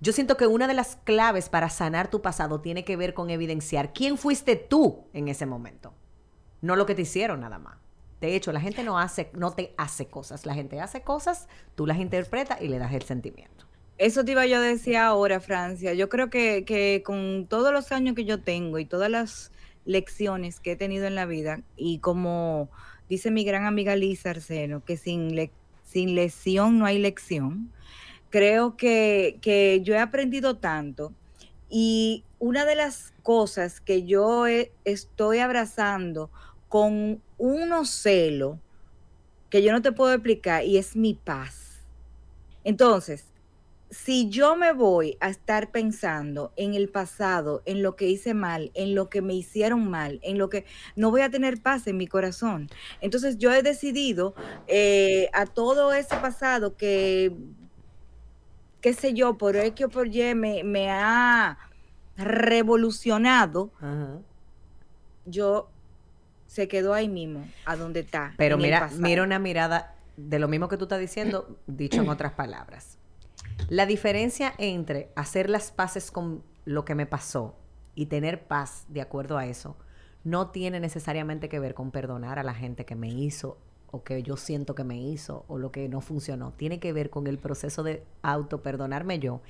Yo 0.00 0.12
siento 0.12 0.36
que 0.36 0.48
una 0.48 0.66
de 0.66 0.74
las 0.74 0.96
claves 0.96 1.48
para 1.48 1.70
sanar 1.70 2.10
tu 2.10 2.22
pasado 2.22 2.60
tiene 2.60 2.84
que 2.84 2.96
ver 2.96 3.14
con 3.14 3.30
evidenciar 3.30 3.92
quién 3.92 4.18
fuiste 4.18 4.56
tú 4.56 5.04
en 5.12 5.28
ese 5.28 5.46
momento, 5.46 5.94
no 6.60 6.74
lo 6.74 6.84
que 6.84 6.96
te 6.96 7.02
hicieron 7.02 7.38
nada 7.38 7.60
más. 7.60 7.78
De 8.20 8.34
hecho, 8.34 8.50
la 8.50 8.60
gente 8.60 8.82
no 8.82 8.98
hace, 8.98 9.30
no 9.32 9.52
te 9.52 9.74
hace 9.76 10.06
cosas, 10.06 10.44
la 10.44 10.54
gente 10.54 10.80
hace 10.80 11.02
cosas, 11.02 11.46
tú 11.76 11.86
las 11.86 11.98
interpretas 11.98 12.60
y 12.60 12.66
le 12.66 12.80
das 12.80 12.92
el 12.92 13.02
sentimiento. 13.02 13.64
Eso 13.96 14.24
te 14.24 14.32
iba 14.32 14.44
yo 14.46 14.56
a 14.56 14.60
decir 14.60 14.96
ahora, 14.96 15.38
Francia. 15.38 15.94
Yo 15.94 16.08
creo 16.08 16.30
que, 16.30 16.64
que 16.64 17.04
con 17.06 17.46
todos 17.48 17.72
los 17.72 17.92
años 17.92 18.16
que 18.16 18.24
yo 18.24 18.42
tengo 18.42 18.80
y 18.80 18.86
todas 18.86 19.08
las 19.08 19.52
lecciones 19.84 20.60
que 20.60 20.72
he 20.72 20.76
tenido 20.76 21.06
en 21.06 21.14
la 21.14 21.26
vida, 21.26 21.62
y 21.76 21.98
como 21.98 22.70
dice 23.08 23.30
mi 23.30 23.44
gran 23.44 23.64
amiga 23.64 23.96
Lisa 23.96 24.30
Arceno, 24.30 24.84
que 24.84 24.96
sin, 24.96 25.34
le- 25.34 25.52
sin 25.84 26.14
lesión 26.14 26.78
no 26.78 26.86
hay 26.86 26.98
lección, 26.98 27.72
creo 28.30 28.76
que, 28.76 29.38
que 29.42 29.80
yo 29.82 29.94
he 29.94 29.98
aprendido 29.98 30.56
tanto. 30.56 31.12
Y 31.68 32.24
una 32.38 32.64
de 32.64 32.74
las 32.74 33.12
cosas 33.22 33.80
que 33.80 34.04
yo 34.04 34.46
estoy 34.84 35.38
abrazando 35.38 36.30
con 36.68 37.22
unos 37.38 37.90
celo 37.90 38.58
que 39.50 39.62
yo 39.62 39.72
no 39.72 39.82
te 39.82 39.92
puedo 39.92 40.12
explicar 40.14 40.64
y 40.64 40.78
es 40.78 40.96
mi 40.96 41.14
paz. 41.14 41.82
Entonces, 42.64 43.26
si 43.92 44.30
yo 44.30 44.56
me 44.56 44.72
voy 44.72 45.18
a 45.20 45.28
estar 45.28 45.70
pensando 45.70 46.54
en 46.56 46.72
el 46.72 46.88
pasado, 46.88 47.62
en 47.66 47.82
lo 47.82 47.94
que 47.94 48.08
hice 48.08 48.32
mal, 48.32 48.70
en 48.72 48.94
lo 48.94 49.10
que 49.10 49.20
me 49.20 49.34
hicieron 49.34 49.90
mal, 49.90 50.18
en 50.22 50.38
lo 50.38 50.48
que 50.48 50.64
no 50.96 51.10
voy 51.10 51.20
a 51.20 51.30
tener 51.30 51.60
paz 51.60 51.86
en 51.86 51.98
mi 51.98 52.06
corazón. 52.06 52.70
Entonces 53.02 53.36
yo 53.36 53.52
he 53.52 53.62
decidido 53.62 54.34
eh, 54.66 55.28
a 55.34 55.44
todo 55.44 55.92
ese 55.92 56.16
pasado 56.16 56.74
que, 56.74 57.36
qué 58.80 58.94
sé 58.94 59.12
yo, 59.12 59.36
por 59.36 59.56
X 59.56 59.84
o 59.84 59.88
por 59.90 60.08
Y 60.08 60.34
me, 60.34 60.64
me 60.64 60.90
ha 60.90 61.58
revolucionado, 62.16 63.72
yo 65.26 65.68
se 66.46 66.66
quedó 66.66 66.94
ahí 66.94 67.10
mismo, 67.10 67.46
a 67.66 67.76
donde 67.76 68.00
está. 68.00 68.32
Pero 68.38 68.56
mira, 68.56 68.88
mira 68.96 69.22
una 69.22 69.38
mirada 69.38 69.94
de 70.16 70.38
lo 70.38 70.48
mismo 70.48 70.68
que 70.68 70.78
tú 70.78 70.84
estás 70.84 71.00
diciendo, 71.00 71.58
dicho 71.66 72.00
en 72.00 72.08
otras 72.08 72.32
palabras. 72.32 72.96
La 73.68 73.86
diferencia 73.86 74.52
entre 74.58 75.10
hacer 75.16 75.48
las 75.48 75.72
paces 75.72 76.10
con 76.10 76.42
lo 76.64 76.84
que 76.84 76.94
me 76.94 77.06
pasó 77.06 77.56
y 77.94 78.06
tener 78.06 78.46
paz 78.46 78.84
de 78.88 79.00
acuerdo 79.00 79.38
a 79.38 79.46
eso 79.46 79.76
no 80.24 80.50
tiene 80.50 80.78
necesariamente 80.78 81.48
que 81.48 81.58
ver 81.58 81.74
con 81.74 81.90
perdonar 81.90 82.38
a 82.38 82.44
la 82.44 82.54
gente 82.54 82.84
que 82.84 82.94
me 82.94 83.08
hizo 83.08 83.58
o 83.90 84.02
que 84.04 84.22
yo 84.22 84.36
siento 84.36 84.74
que 84.74 84.84
me 84.84 84.96
hizo 84.96 85.44
o 85.48 85.58
lo 85.58 85.70
que 85.70 85.88
no 85.88 86.00
funcionó. 86.00 86.52
Tiene 86.52 86.80
que 86.80 86.92
ver 86.92 87.10
con 87.10 87.26
el 87.26 87.38
proceso 87.38 87.82
de 87.82 88.02
auto 88.22 88.62
perdonarme 88.62 89.18
yo 89.18 89.42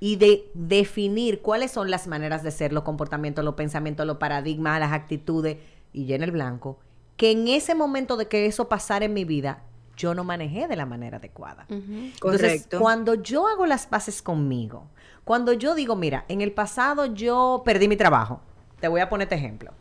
y 0.00 0.16
de 0.16 0.50
definir 0.54 1.42
cuáles 1.42 1.72
son 1.72 1.90
las 1.90 2.06
maneras 2.06 2.42
de 2.42 2.50
ser, 2.50 2.72
los 2.72 2.84
comportamientos, 2.84 3.44
los 3.44 3.54
pensamientos, 3.54 4.06
los 4.06 4.16
paradigmas, 4.16 4.80
las 4.80 4.92
actitudes 4.92 5.58
y 5.92 6.06
llena 6.06 6.24
el 6.24 6.30
blanco, 6.32 6.78
que 7.16 7.30
en 7.32 7.48
ese 7.48 7.74
momento 7.74 8.16
de 8.16 8.26
que 8.26 8.46
eso 8.46 8.68
pasara 8.68 9.04
en 9.04 9.12
mi 9.12 9.26
vida, 9.26 9.64
yo 10.00 10.14
no 10.14 10.24
manejé 10.24 10.66
de 10.66 10.76
la 10.76 10.86
manera 10.86 11.18
adecuada. 11.18 11.66
Entonces, 11.68 12.68
cuando 12.78 13.14
yo 13.14 13.46
hago 13.46 13.66
las 13.66 13.86
paces 13.86 14.22
conmigo, 14.22 14.88
cuando 15.24 15.52
yo 15.52 15.74
digo, 15.74 15.94
mira, 15.96 16.24
en 16.28 16.40
el 16.40 16.52
pasado 16.52 17.06
yo 17.06 17.62
perdí 17.64 17.86
mi 17.88 17.96
trabajo, 17.96 18.40
te 18.80 18.88
voy 18.88 19.00
a 19.00 19.08
poner 19.08 19.26
este 19.26 19.34
ejemplo. 19.34 19.72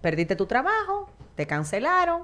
Perdiste 0.00 0.34
tu 0.34 0.46
trabajo, 0.46 1.08
te 1.36 1.46
cancelaron, 1.46 2.22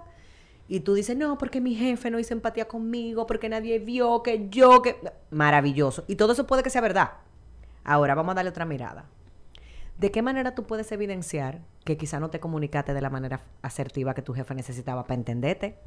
y 0.66 0.80
tú 0.80 0.94
dices, 0.94 1.16
no, 1.16 1.36
porque 1.36 1.60
mi 1.60 1.74
jefe 1.74 2.10
no 2.10 2.18
hizo 2.18 2.32
empatía 2.32 2.66
conmigo, 2.66 3.26
porque 3.26 3.48
nadie 3.48 3.78
vio 3.78 4.22
que 4.22 4.48
yo, 4.48 4.80
que... 4.80 4.96
Maravilloso. 5.30 6.04
Y 6.08 6.16
todo 6.16 6.32
eso 6.32 6.46
puede 6.46 6.62
que 6.62 6.70
sea 6.70 6.80
verdad. 6.80 7.12
Ahora 7.84 8.14
vamos 8.14 8.32
a 8.32 8.36
darle 8.36 8.50
otra 8.50 8.64
mirada. 8.64 9.04
¿De 9.98 10.10
qué 10.10 10.22
manera 10.22 10.54
tú 10.54 10.64
puedes 10.64 10.90
evidenciar 10.90 11.60
que 11.84 11.96
quizá 11.96 12.18
no 12.18 12.30
te 12.30 12.40
comunicaste 12.40 12.94
de 12.94 13.00
la 13.00 13.10
manera 13.10 13.42
asertiva 13.62 14.14
que 14.14 14.22
tu 14.22 14.32
jefe 14.32 14.54
necesitaba 14.54 15.04
para 15.04 15.16
entenderte? 15.16 15.78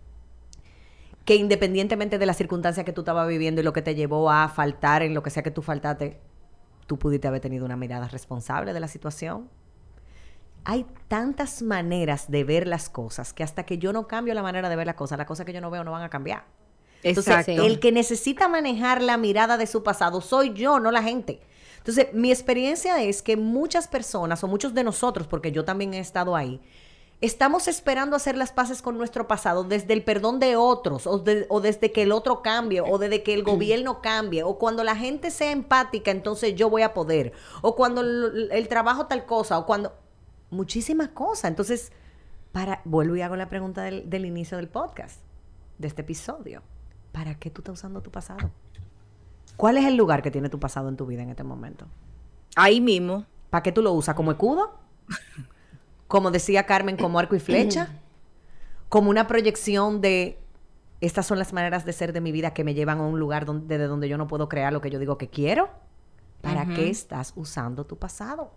Que 1.28 1.36
independientemente 1.36 2.18
de 2.18 2.26
las 2.26 2.38
circunstancias 2.38 2.84
que 2.84 2.94
tú 2.94 3.02
estabas 3.02 3.28
viviendo 3.28 3.62
y 3.62 3.64
lo 3.64 3.74
que 3.74 3.84
te 3.84 3.94
llevó 3.94 4.32
a 4.32 4.50
faltar 4.50 5.04
en 5.04 5.14
lo 5.14 5.22
que 5.22 5.30
sea 5.30 5.44
que 5.44 5.52
tú 5.52 5.62
faltaste, 5.62 6.20
tú 6.88 6.98
pudiste 6.98 7.28
haber 7.28 7.42
tenido 7.42 7.66
una 7.66 7.76
mirada 7.76 8.08
responsable 8.08 8.74
de 8.74 8.80
la 8.80 8.88
situación 8.88 9.50
hay 10.70 10.86
tantas 11.08 11.62
maneras 11.62 12.30
de 12.30 12.44
ver 12.44 12.68
las 12.68 12.90
cosas 12.90 13.32
que 13.32 13.42
hasta 13.42 13.66
que 13.66 13.78
yo 13.78 13.94
no 13.94 14.06
cambio 14.06 14.34
la 14.34 14.44
manera 14.44 14.68
de 14.68 14.76
ver 14.76 14.86
las 14.86 14.98
cosas, 14.98 15.18
las 15.18 15.26
cosas 15.26 15.46
que 15.46 15.54
yo 15.54 15.62
no 15.62 15.72
veo 15.72 15.86
no 15.86 15.94
van 15.94 16.04
a 16.04 16.10
cambiar. 16.10 16.44
Entonces, 17.04 17.48
el 17.48 17.80
que 17.80 17.94
necesita 17.94 18.50
manejar 18.50 19.02
la 19.02 19.16
mirada 19.16 19.58
de 19.58 19.66
su 19.66 19.82
pasado 19.82 20.20
soy 20.20 20.52
yo, 20.54 20.82
no 20.82 20.92
la 20.92 21.02
gente. 21.02 21.40
Entonces, 21.78 22.08
mi 22.12 22.32
experiencia 22.32 23.02
es 23.02 23.22
que 23.22 23.38
muchas 23.38 23.88
personas, 23.88 24.44
o 24.44 24.50
muchos 24.50 24.74
de 24.74 24.84
nosotros, 24.84 25.26
porque 25.26 25.54
yo 25.54 25.64
también 25.64 25.94
he 25.94 26.00
estado 26.00 26.36
ahí, 26.36 26.60
estamos 27.22 27.68
esperando 27.68 28.16
hacer 28.16 28.38
las 28.38 28.52
paces 28.52 28.82
con 28.82 28.98
nuestro 28.98 29.28
pasado 29.28 29.64
desde 29.64 29.94
el 29.94 30.04
perdón 30.04 30.40
de 30.40 30.56
otros, 30.56 31.08
o, 31.08 31.24
o, 31.50 31.62
desde 31.62 31.92
que 31.92 32.04
el 32.04 32.12
otro 32.12 32.42
cambie, 32.42 32.82
o 32.82 32.98
desde 32.98 33.24
que 33.24 33.34
el 33.34 33.44
gobierno 33.44 34.02
cambie, 34.02 34.44
o 34.44 34.58
cuando 34.58 34.84
la 34.84 34.96
gente 34.96 35.32
sea 35.32 35.52
empática, 35.52 36.12
entonces 36.12 36.56
yo 36.56 36.70
voy 36.70 36.84
a 36.84 36.94
poder, 36.94 37.34
o 37.62 37.76
cuando 37.76 38.02
el 38.02 38.68
trabajo 38.68 39.08
tal 39.08 39.26
cosa, 39.26 39.58
o 39.58 39.66
cuando 39.66 39.94
muchísimas 40.50 41.10
cosas. 41.10 41.46
Entonces, 41.46 41.92
para, 42.52 42.82
vuelvo 42.86 43.16
y 43.16 43.22
hago 43.22 43.36
la 43.36 43.50
pregunta 43.50 43.84
del, 43.84 44.26
inicio 44.26 44.58
del 44.58 44.68
podcast, 44.68 45.22
de 45.78 45.88
este 45.88 46.02
episodio. 46.02 46.62
¿Para 47.12 47.36
qué 47.36 47.50
tú 47.50 47.62
estás 47.62 47.74
usando 47.74 48.02
tu 48.02 48.12
pasado? 48.12 48.52
¿Cuál 49.56 49.78
es 49.78 49.86
el 49.86 49.96
lugar 49.96 50.22
que 50.22 50.32
tiene 50.32 50.50
tu 50.50 50.60
pasado 50.60 50.90
en 50.90 50.98
tu 50.98 51.06
vida 51.06 51.24
en 51.24 51.30
este 51.30 51.44
momento? 51.44 51.88
Ahí 52.56 52.80
mismo. 52.82 53.26
¿Para 53.50 53.64
qué 53.64 53.72
tú 53.72 53.82
lo 53.82 53.94
usas? 53.94 54.16
¿Como 54.16 54.32
escudo? 54.32 54.72
Como 56.08 56.32
decía 56.32 56.66
Carmen, 56.66 56.98
como 56.98 57.20
arco 57.20 57.36
y 57.36 57.40
flecha. 57.40 57.90
Como 58.90 59.10
una 59.10 59.28
proyección 59.28 60.00
de 60.00 60.40
estas 61.02 61.28
son 61.28 61.38
las 61.38 61.54
maneras 61.54 61.86
de 61.86 61.94
ser 61.94 62.14
de 62.14 62.22
mi 62.22 62.32
vida 62.32 62.54
que 62.54 62.64
me 62.64 62.74
llevan 62.74 63.00
a 63.00 63.04
un 63.04 63.20
lugar 63.20 63.46
donde, 63.46 63.68
desde 63.68 63.88
donde 63.88 64.10
yo 64.10 64.18
no 64.18 64.28
puedo 64.28 64.50
crear 64.50 64.74
lo 64.74 64.82
que 64.82 64.90
yo 64.90 64.98
digo 64.98 65.18
que 65.18 65.28
quiero. 65.28 65.70
¿Para 66.42 66.66
qué 66.66 66.90
estás 66.90 67.34
usando 67.36 67.86
tu 67.86 67.98
pasado? 67.98 68.52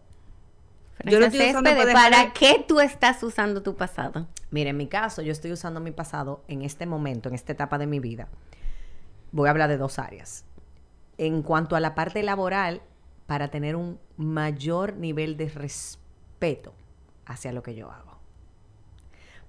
Yo 1.05 1.19
lo 1.19 1.27
estoy 1.27 1.49
usando 1.49 1.71
para, 1.93 2.33
qué 2.33 2.65
tú 2.67 2.79
estás 2.81 3.23
usando 3.23 3.63
tu 3.63 3.75
pasado? 3.75 4.27
Mira, 4.51 4.71
en 4.71 4.77
mi 4.77 4.87
caso, 4.87 5.23
yo 5.23 5.33
estoy 5.33 5.53
usando 5.53 5.81
mi 5.81 5.91
pasado 5.91 6.45
en 6.47 6.63
este 6.63 6.87
momento, 6.87 7.29
en 7.29 7.35
esta 7.35 7.53
etapa 7.53 7.79
de 7.79 7.87
mi 7.87 8.01
vida. 8.01 8.29
Voy 9.33 9.49
a 9.49 9.51
hablar 9.51 9.71
de 9.71 9.79
dos 9.79 9.99
áreas. 9.99 10.45
En 11.17 11.43
cuanto 11.43 11.75
a 11.75 11.81
la 11.81 11.95
parte 11.95 12.23
laboral, 12.23 12.83
para 13.27 13.49
tener 13.49 13.77
un 13.77 13.99
mayor 14.17 14.95
nivel 14.95 15.37
de 15.37 15.49
respeto 15.49 16.75
hacia 17.31 17.53
lo 17.53 17.63
que 17.63 17.75
yo 17.75 17.91
hago. 17.91 18.19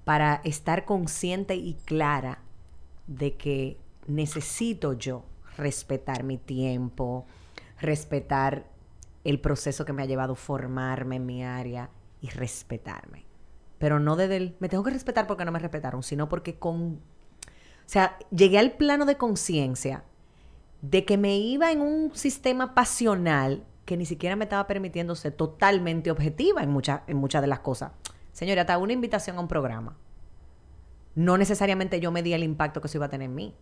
Para 0.04 0.42
estar 0.44 0.86
consciente 0.86 1.56
y 1.56 1.76
clara 1.86 2.40
de 3.08 3.36
que 3.36 3.78
necesito 4.08 4.94
yo 4.94 5.26
respetar 5.58 6.24
mi 6.24 6.38
tiempo, 6.38 7.26
respetar 7.80 8.66
el 9.24 9.40
proceso 9.40 9.86
que 9.86 9.94
me 9.94 10.04
ha 10.04 10.06
llevado 10.06 10.36
formarme 10.36 11.18
en 11.18 11.26
mi 11.26 11.44
área 11.44 11.90
y 12.22 12.30
respetarme. 12.30 13.26
Pero 13.78 14.00
no 14.00 14.16
desde 14.16 14.38
el, 14.38 14.56
me 14.60 14.70
tengo 14.70 14.84
que 14.84 14.92
respetar 14.92 15.28
porque 15.28 15.46
no 15.46 15.52
me 15.52 15.60
respetaron, 15.60 16.04
sino 16.04 16.30
porque 16.30 16.58
con, 16.58 16.94
o 16.94 17.00
sea, 17.86 18.18
llegué 18.30 18.60
al 18.60 18.74
plano 18.74 19.06
de 19.06 19.18
conciencia 19.18 20.04
de 20.82 21.06
que 21.06 21.18
me 21.18 21.38
iba 21.38 21.72
en 21.72 21.82
un 21.82 22.16
sistema 22.16 22.74
pasional 22.74 23.64
que 23.92 23.98
ni 23.98 24.06
siquiera 24.06 24.38
me 24.38 24.46
estaba 24.46 24.68
permitiendo 24.68 25.16
ser 25.16 25.34
totalmente 25.34 26.12
objetiva 26.12 26.64
en, 26.64 26.70
muchas 26.70 27.02
en 27.08 27.18
muchas 27.18 27.42
de 27.42 27.50
las 27.50 27.60
cosas. 27.60 27.92
Señora, 28.32 28.62
hasta 28.62 28.78
una 28.78 28.94
invitación 28.94 29.36
a 29.36 29.42
un 29.42 29.50
programa. 29.50 29.98
No 31.14 31.38
necesariamente 31.38 32.00
yo 32.00 32.10
me 32.10 32.24
di 32.24 32.32
el 32.32 32.42
impacto 32.42 32.80
que 32.80 32.88
eso 32.88 33.00
iba 33.00 33.08
a 33.08 33.10
tener 33.10 33.26
en 33.26 33.36
mí. 33.36 33.54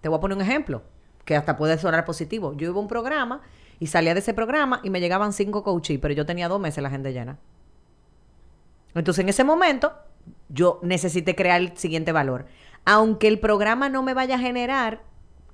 Te 0.00 0.08
voy 0.08 0.18
a 0.18 0.20
poner 0.20 0.36
un 0.36 0.42
ejemplo, 0.44 0.84
que 1.24 1.34
hasta 1.34 1.56
puede 1.56 1.76
sonar 1.76 2.04
positivo. 2.04 2.52
Yo 2.52 2.68
iba 2.68 2.76
a 2.76 2.80
un 2.80 2.86
programa 2.86 3.40
y 3.80 3.88
salía 3.88 4.14
de 4.14 4.20
ese 4.20 4.32
programa 4.32 4.78
y 4.84 4.90
me 4.90 5.00
llegaban 5.00 5.32
cinco 5.32 5.64
coaches, 5.64 5.98
pero 6.00 6.14
yo 6.14 6.24
tenía 6.24 6.46
dos 6.46 6.60
meses 6.60 6.80
la 6.80 6.90
gente 6.90 7.12
llena. 7.12 7.40
Entonces, 8.94 9.24
en 9.24 9.28
ese 9.28 9.42
momento, 9.42 9.92
yo 10.50 10.78
necesité 10.84 11.34
crear 11.34 11.60
el 11.60 11.76
siguiente 11.76 12.12
valor. 12.12 12.46
Aunque 12.84 13.26
el 13.26 13.40
programa 13.40 13.88
no 13.88 14.04
me 14.04 14.14
vaya 14.14 14.36
a 14.36 14.38
generar 14.38 15.02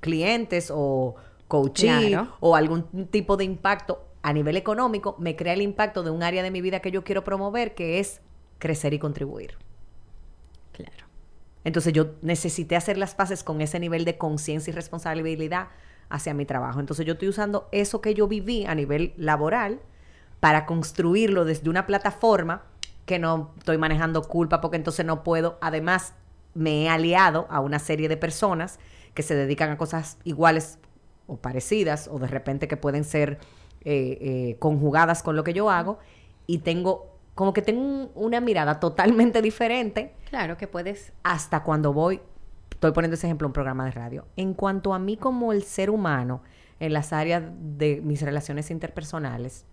clientes 0.00 0.70
o 0.70 1.14
coaching 1.48 2.18
o 2.40 2.54
algún 2.54 3.06
tipo 3.06 3.38
de 3.38 3.44
impacto 3.44 4.09
a 4.22 4.32
nivel 4.32 4.56
económico, 4.56 5.16
me 5.18 5.36
crea 5.36 5.54
el 5.54 5.62
impacto 5.62 6.02
de 6.02 6.10
un 6.10 6.22
área 6.22 6.42
de 6.42 6.50
mi 6.50 6.60
vida 6.60 6.80
que 6.80 6.90
yo 6.90 7.04
quiero 7.04 7.24
promover, 7.24 7.74
que 7.74 8.00
es 8.00 8.20
crecer 8.58 8.92
y 8.92 8.98
contribuir. 8.98 9.56
Claro. 10.72 11.06
Entonces 11.64 11.92
yo 11.92 12.12
necesité 12.22 12.76
hacer 12.76 12.96
las 12.98 13.14
paces 13.14 13.44
con 13.44 13.60
ese 13.60 13.80
nivel 13.80 14.04
de 14.04 14.18
conciencia 14.18 14.70
y 14.70 14.74
responsabilidad 14.74 15.68
hacia 16.08 16.34
mi 16.34 16.44
trabajo. 16.44 16.80
Entonces 16.80 17.06
yo 17.06 17.14
estoy 17.14 17.28
usando 17.28 17.68
eso 17.72 18.00
que 18.00 18.14
yo 18.14 18.28
viví 18.28 18.66
a 18.66 18.74
nivel 18.74 19.14
laboral 19.16 19.80
para 20.40 20.66
construirlo 20.66 21.44
desde 21.44 21.70
una 21.70 21.86
plataforma 21.86 22.64
que 23.06 23.18
no 23.18 23.52
estoy 23.58 23.78
manejando 23.78 24.22
culpa 24.22 24.60
porque 24.60 24.76
entonces 24.76 25.04
no 25.04 25.22
puedo. 25.22 25.58
Además, 25.60 26.14
me 26.54 26.84
he 26.84 26.88
aliado 26.88 27.46
a 27.50 27.60
una 27.60 27.78
serie 27.78 28.08
de 28.08 28.16
personas 28.16 28.78
que 29.14 29.22
se 29.22 29.34
dedican 29.34 29.70
a 29.70 29.76
cosas 29.76 30.18
iguales 30.24 30.78
o 31.26 31.36
parecidas 31.36 32.08
o 32.08 32.18
de 32.18 32.26
repente 32.26 32.68
que 32.68 32.76
pueden 32.76 33.04
ser 33.04 33.38
eh, 33.84 34.18
eh, 34.20 34.56
conjugadas 34.58 35.22
con 35.22 35.36
lo 35.36 35.44
que 35.44 35.52
yo 35.52 35.70
hago 35.70 35.98
y 36.46 36.58
tengo 36.58 37.16
como 37.34 37.52
que 37.52 37.62
tengo 37.62 38.10
una 38.14 38.40
mirada 38.40 38.80
totalmente 38.80 39.40
diferente. 39.42 40.14
Claro 40.28 40.56
que 40.56 40.66
puedes. 40.66 41.12
Hasta 41.22 41.62
cuando 41.62 41.92
voy 41.92 42.20
Estoy 42.80 42.92
poniendo 42.92 43.14
ese 43.16 43.26
ejemplo 43.26 43.44
en 43.44 43.50
un 43.50 43.52
programa 43.52 43.84
de 43.84 43.90
radio. 43.90 44.26
En 44.36 44.54
cuanto 44.54 44.94
a 44.94 44.98
mí 44.98 45.18
como 45.18 45.52
el 45.52 45.64
ser 45.64 45.90
humano, 45.90 46.42
en 46.78 46.94
las 46.94 47.12
áreas 47.12 47.42
de 47.60 48.00
mis 48.02 48.22
relaciones 48.22 48.70
interpersonales, 48.70 49.66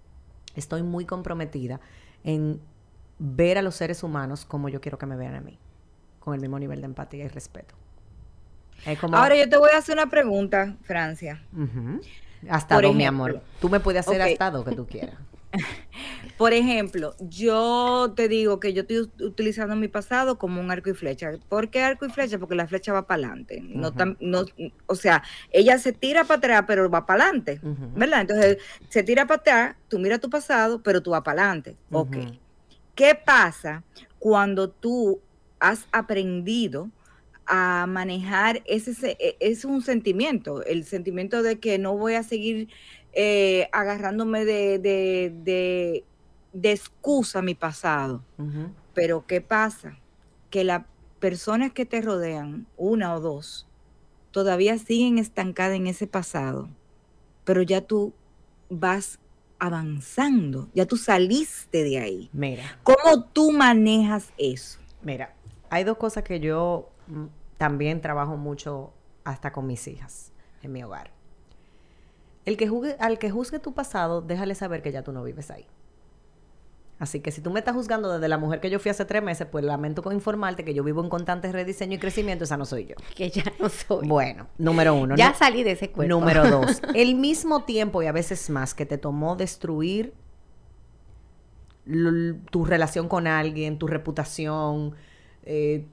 estoy 0.55 0.83
muy 0.83 1.05
comprometida 1.05 1.79
en 2.25 2.59
ver 3.17 3.57
a 3.57 3.61
los 3.61 3.75
seres 3.75 4.03
humanos 4.03 4.43
como 4.43 4.67
yo 4.67 4.81
quiero 4.81 4.97
que 4.97 5.05
me 5.05 5.15
vean 5.15 5.35
a 5.35 5.39
mí, 5.39 5.57
con 6.19 6.33
el 6.33 6.41
mismo 6.41 6.59
nivel 6.59 6.81
de 6.81 6.87
empatía 6.87 7.23
y 7.23 7.29
respeto. 7.29 7.75
Ahora 9.13 9.37
yo 9.37 9.47
te 9.47 9.55
voy 9.55 9.69
a 9.73 9.77
hacer 9.77 9.95
una 9.95 10.09
pregunta, 10.09 10.75
Francia. 10.81 11.41
Hasta 12.49 12.79
mi 12.81 13.05
amor. 13.05 13.41
Tú 13.59 13.69
me 13.69 13.79
puedes 13.79 14.07
hacer 14.07 14.21
hasta 14.21 14.51
do 14.51 14.63
que 14.63 14.75
tú 14.75 14.85
quieras. 14.87 15.15
Por 16.37 16.53
ejemplo, 16.53 17.15
yo 17.19 18.13
te 18.15 18.27
digo 18.27 18.59
que 18.59 18.73
yo 18.73 18.81
estoy 18.81 19.09
utilizando 19.19 19.75
mi 19.75 19.87
pasado 19.87 20.37
como 20.37 20.61
un 20.61 20.69
arco 20.69 20.91
y 20.91 20.93
flecha. 20.93 21.31
¿Por 21.49 21.69
qué 21.69 21.81
arco 21.81 22.05
y 22.05 22.09
flecha? 22.09 22.37
Porque 22.37 22.53
la 22.53 22.67
flecha 22.67 22.93
va 22.93 23.07
para 23.07 23.27
adelante. 23.27 23.61
no, 23.63 23.91
no, 24.19 24.45
o 24.85 24.95
sea, 24.95 25.23
ella 25.51 25.79
se 25.79 25.93
tira 25.93 26.25
para 26.25 26.37
atrás, 26.37 26.63
pero 26.67 26.89
va 26.91 27.07
para 27.07 27.23
adelante. 27.23 27.59
¿Verdad? 27.95 28.21
Entonces, 28.21 28.57
se 28.89 29.01
tira 29.01 29.25
para 29.25 29.39
atrás, 29.39 29.75
tú 29.87 29.97
miras 29.97 30.19
tu 30.19 30.29
pasado, 30.29 30.83
pero 30.83 31.01
tú 31.01 31.11
vas 31.11 31.21
para 31.21 31.41
adelante. 31.41 31.75
Ok. 31.91 32.17
¿Qué 32.93 33.15
pasa 33.15 33.83
cuando 34.19 34.69
tú 34.69 35.19
has 35.59 35.87
aprendido 35.91 36.89
a 37.47 37.85
manejar 37.87 38.61
ese, 38.65 39.17
e, 39.19 39.37
es 39.39 39.65
un 39.65 39.81
sentimiento, 39.81 40.63
el 40.63 40.83
sentimiento 40.85 41.43
de 41.43 41.59
que 41.59 41.77
no 41.77 41.95
voy 41.97 42.15
a 42.15 42.23
seguir 42.23 42.67
eh, 43.13 43.69
agarrándome 43.71 44.45
de, 44.45 44.79
de, 44.79 46.03
de, 46.53 46.71
excusa 46.71 47.41
mi 47.41 47.55
pasado. 47.55 48.23
Pero 48.93 49.25
¿qué 49.25 49.41
pasa? 49.41 49.97
Que 50.49 50.63
las 50.63 50.83
personas 51.19 51.71
que 51.71 51.85
te 51.85 52.01
rodean, 52.01 52.67
una 52.77 53.15
o 53.15 53.19
dos, 53.21 53.67
todavía 54.31 54.77
siguen 54.77 55.17
estancadas 55.17 55.75
en 55.77 55.87
ese 55.87 56.05
pasado. 56.07 56.69
pero 57.43 57.61
ya 57.61 57.81
tú 57.81 58.13
vas 58.69 59.19
avanzando, 59.57 60.67
ya 60.75 60.85
tú 60.85 60.97
saliste 60.97 61.83
de 61.83 61.97
ahí. 61.99 62.29
Mira, 62.33 62.77
¿Cómo 62.83 63.23
tú 63.23 63.51
manejas 63.51 64.31
eso? 64.37 64.79
mira, 65.01 65.33
hay 65.69 65.83
dos 65.85 65.97
cosas 65.97 66.23
que 66.23 66.39
yo 66.39 66.89
también 67.57 68.01
trabajo 68.01 68.37
mucho 68.37 68.93
hasta 69.23 69.51
con 69.51 69.67
mis 69.67 69.87
hijas 69.87 70.31
en 70.61 70.71
mi 70.71 70.83
hogar. 70.83 71.11
El 72.45 72.55
que 72.55 72.67
juzgue, 72.67 72.95
al 72.99 73.19
que 73.19 73.29
juzgue 73.29 73.59
tu 73.59 73.73
pasado, 73.73 74.21
déjale 74.21 74.55
saber 74.55 74.81
que 74.81 74.91
ya 74.91 75.03
tú 75.03 75.11
no 75.11 75.23
vives 75.23 75.51
ahí. 75.51 75.67
Así 76.99 77.19
que 77.19 77.31
si 77.31 77.41
tú 77.41 77.51
me 77.51 77.59
estás 77.59 77.75
juzgando 77.75 78.11
desde 78.11 78.27
la 78.27 78.37
mujer 78.37 78.59
que 78.59 78.69
yo 78.71 78.79
fui 78.79 78.89
hace 78.89 79.05
tres 79.05 79.21
meses, 79.21 79.47
pues 79.51 79.63
lamento 79.63 80.01
con 80.01 80.13
informarte 80.13 80.65
que 80.65 80.73
yo 80.73 80.83
vivo 80.83 81.03
en 81.03 81.09
constante 81.09 81.51
rediseño 81.51 81.95
y 81.95 81.97
crecimiento, 81.99 82.45
esa 82.45 82.57
no 82.57 82.65
soy 82.65 82.85
yo. 82.85 82.95
Que 83.15 83.29
ya 83.29 83.43
no 83.59 83.69
soy. 83.69 84.07
Bueno, 84.07 84.47
número 84.57 84.95
uno. 84.95 85.15
ya 85.15 85.33
salí 85.33 85.63
de 85.63 85.71
ese 85.71 85.91
cuerpo. 85.91 86.09
Número 86.09 86.49
dos, 86.49 86.81
el 86.95 87.15
mismo 87.15 87.65
tiempo 87.65 88.01
y 88.01 88.07
a 88.07 88.11
veces 88.11 88.49
más 88.49 88.73
que 88.73 88.85
te 88.85 88.97
tomó 88.97 89.35
destruir 89.35 90.13
tu 92.49 92.65
relación 92.65 93.07
con 93.07 93.27
alguien, 93.27 93.77
tu 93.77 93.87
reputación, 93.87 94.95
eh, 95.43 95.85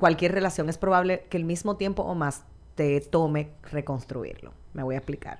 cualquier 0.00 0.32
relación, 0.32 0.68
es 0.68 0.78
probable 0.78 1.26
que 1.30 1.36
el 1.36 1.44
mismo 1.44 1.76
tiempo 1.76 2.02
o 2.02 2.16
más 2.16 2.42
te 2.74 3.00
tome 3.00 3.50
reconstruirlo. 3.70 4.52
Me 4.72 4.82
voy 4.82 4.96
a 4.96 4.98
explicar. 4.98 5.38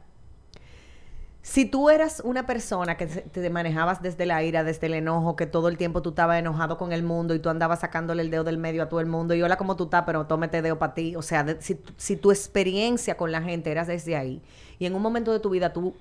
Si 1.43 1.65
tú 1.65 1.89
eras 1.89 2.21
una 2.23 2.47
persona 2.47 2.99
que 2.99 3.07
te 3.07 3.51
manejabas 3.51 4.03
desde 4.03 4.27
la 4.27 4.43
ira, 4.43 4.63
desde 4.63 4.89
el 4.89 4.95
enojo, 4.95 5.37
que 5.37 5.47
todo 5.47 5.69
el 5.69 5.79
tiempo 5.79 6.03
tú 6.03 6.11
estabas 6.11 6.39
enojado 6.39 6.77
con 6.77 6.93
el 6.93 7.03
mundo 7.03 7.35
y 7.35 7.39
tú 7.39 7.49
andabas 7.49 7.81
sacándole 7.81 8.23
el 8.23 8.31
dedo 8.31 8.45
del 8.45 8.59
medio 8.59 8.83
a 8.83 8.89
todo 8.91 9.01
el 9.01 9.07
mundo 9.07 9.35
y 9.35 9.43
hola 9.43 9.57
como 9.57 9.75
tú 9.75 9.85
estás, 9.85 10.05
pero 10.05 10.27
tómete 10.27 10.61
dedo 10.61 10.79
para 10.79 10.93
ti. 10.93 11.17
O 11.17 11.23
sea, 11.23 11.57
si 11.61 12.17
tu 12.17 12.31
experiencia 12.31 13.17
con 13.17 13.33
la 13.33 13.41
gente 13.41 13.71
eras 13.71 13.87
desde 13.87 14.17
ahí 14.17 14.43
y 14.79 14.85
en 14.85 14.95
un 14.95 15.01
momento 15.01 15.33
de 15.33 15.41
tu 15.41 15.49
vida 15.49 15.73
tú 15.73 15.95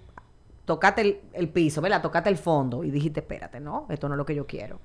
tocaste 0.65 1.01
el, 1.01 1.21
el 1.31 1.47
piso, 1.47 1.81
¿verdad? 1.81 2.01
Tocaste 2.01 2.29
el 2.29 2.37
fondo 2.37 2.83
y 2.83 2.91
dijiste, 2.91 3.21
espérate, 3.21 3.61
no, 3.61 3.87
esto 3.89 4.09
no 4.09 4.15
es 4.15 4.17
lo 4.17 4.25
que 4.25 4.35
yo 4.35 4.45
quiero. 4.45 4.79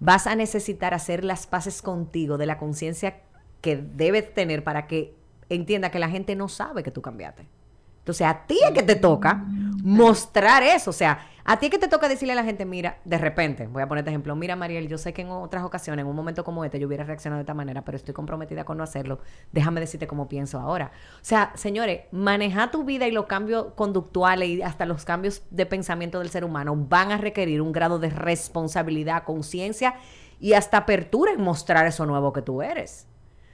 Vas 0.00 0.26
a 0.26 0.34
necesitar 0.34 0.94
hacer 0.94 1.24
las 1.24 1.46
paces 1.46 1.82
contigo 1.82 2.38
de 2.38 2.46
la 2.46 2.58
conciencia 2.58 3.20
que 3.60 3.76
debes 3.76 4.32
tener 4.34 4.62
para 4.64 4.86
que 4.86 5.14
entienda 5.48 5.90
que 5.90 5.98
la 5.98 6.08
gente 6.08 6.36
no 6.36 6.48
sabe 6.48 6.82
que 6.82 6.90
tú 6.90 7.02
cambiaste. 7.02 7.48
Entonces, 8.00 8.26
a 8.26 8.46
ti 8.46 8.58
es 8.64 8.70
que 8.70 8.82
te 8.82 8.96
toca 8.96 9.44
mostrar 9.82 10.62
eso. 10.62 10.90
O 10.90 10.92
sea, 10.92 11.20
a 11.44 11.58
ti 11.58 11.66
es 11.66 11.72
que 11.72 11.78
te 11.78 11.88
toca 11.88 12.08
decirle 12.08 12.32
a 12.32 12.36
la 12.36 12.44
gente, 12.44 12.66
mira, 12.66 12.98
de 13.06 13.16
repente, 13.16 13.66
voy 13.68 13.82
a 13.82 13.88
ponerte 13.88 14.10
ejemplo, 14.10 14.36
mira, 14.36 14.54
Mariel, 14.54 14.86
yo 14.86 14.98
sé 14.98 15.14
que 15.14 15.22
en 15.22 15.30
otras 15.30 15.64
ocasiones, 15.64 16.02
en 16.02 16.08
un 16.08 16.14
momento 16.14 16.44
como 16.44 16.62
este, 16.62 16.78
yo 16.78 16.86
hubiera 16.86 17.04
reaccionado 17.04 17.38
de 17.38 17.44
esta 17.44 17.54
manera, 17.54 17.86
pero 17.86 17.96
estoy 17.96 18.12
comprometida 18.12 18.64
con 18.64 18.76
no 18.76 18.84
hacerlo. 18.84 19.20
Déjame 19.50 19.80
decirte 19.80 20.06
cómo 20.06 20.28
pienso 20.28 20.58
ahora. 20.58 20.90
O 21.14 21.24
sea, 21.24 21.52
señores, 21.54 22.02
manejar 22.10 22.70
tu 22.70 22.84
vida 22.84 23.06
y 23.06 23.12
los 23.12 23.24
cambios 23.24 23.68
conductuales 23.76 24.48
y 24.48 24.62
hasta 24.62 24.84
los 24.84 25.06
cambios 25.06 25.42
de 25.50 25.64
pensamiento 25.64 26.18
del 26.18 26.28
ser 26.28 26.44
humano 26.44 26.76
van 26.76 27.12
a 27.12 27.16
requerir 27.16 27.62
un 27.62 27.72
grado 27.72 27.98
de 27.98 28.10
responsabilidad, 28.10 29.24
conciencia 29.24 29.94
y 30.40 30.52
hasta 30.52 30.76
apertura 30.76 31.32
en 31.32 31.40
mostrar 31.40 31.86
eso 31.86 32.04
nuevo 32.04 32.32
que 32.32 32.42
tú 32.42 32.60
eres. 32.60 33.06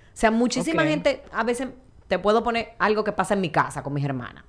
O 0.09 0.16
sea, 0.16 0.31
muchísima 0.31 0.83
gente, 0.83 1.23
a 1.33 1.45
veces 1.45 1.69
te 2.09 2.19
puedo 2.19 2.43
poner 2.43 2.75
algo 2.78 3.04
que 3.04 3.12
pasa 3.12 3.35
en 3.35 3.40
mi 3.40 3.50
casa 3.50 3.83
con 3.83 3.93
mis 3.93 4.04
hermanas. 4.04 4.45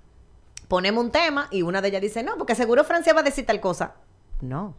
Ponemos 0.68 1.04
un 1.04 1.12
tema 1.12 1.48
y 1.52 1.62
una 1.62 1.82
de 1.82 1.90
ellas 1.90 2.02
dice, 2.02 2.24
no, 2.24 2.38
porque 2.38 2.56
seguro 2.56 2.84
Francia 2.84 3.14
va 3.14 3.22
a 3.22 3.24
decir 3.24 3.46
tal 3.46 3.60
cosa. 3.60 3.96
No, 4.42 4.76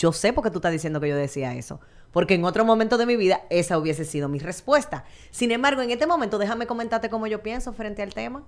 yo 0.00 0.12
sé 0.12 0.32
por 0.32 0.42
qué 0.42 0.50
tú 0.50 0.58
estás 0.58 0.72
diciendo 0.72 1.00
que 1.00 1.08
yo 1.08 1.16
decía 1.16 1.54
eso. 1.54 1.80
Porque 2.10 2.34
en 2.34 2.44
otro 2.44 2.64
momento 2.64 2.98
de 2.98 3.06
mi 3.06 3.16
vida 3.16 3.42
esa 3.50 3.78
hubiese 3.78 4.04
sido 4.04 4.28
mi 4.28 4.38
respuesta. 4.38 5.04
Sin 5.30 5.52
embargo, 5.52 5.82
en 5.82 5.90
este 5.90 6.06
momento 6.06 6.38
déjame 6.38 6.66
comentarte 6.66 7.10
cómo 7.10 7.26
yo 7.26 7.42
pienso 7.42 7.72
frente 7.72 8.02
al 8.02 8.14
tema. 8.14 8.42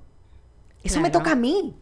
Eso 0.83 1.01
me 1.01 1.11
toca 1.11 1.33
a 1.33 1.37
mí. 1.37 1.77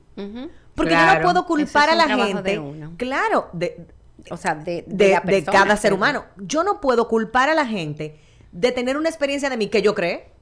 Porque 0.75 0.93
yo 0.93 1.15
no 1.15 1.23
puedo 1.23 1.47
culpar 1.47 1.89
a 1.89 1.95
la 1.95 2.09
gente. 2.09 2.43
de. 2.43 2.91
Claro, 2.97 3.49
de, 3.53 3.87
O 4.31 4.37
sea, 4.37 4.57
de, 4.57 4.85
de, 4.87 5.21
de, 5.25 5.45
cada 5.45 5.77
ser 5.77 5.95
humano. 5.95 6.25
Yo 6.37 6.65
no 6.65 6.81
puedo 6.81 7.09
culpar 7.09 7.49
a 7.49 7.55
la 7.55 7.65
gente 7.65 8.21
de 8.53 8.73
tener 8.73 8.97
una 8.97 9.09
experiencia 9.09 9.49
de 9.49 9.57
mí 9.57 9.69
que 9.69 9.83
yo 9.83 9.95
cree. 9.95 10.33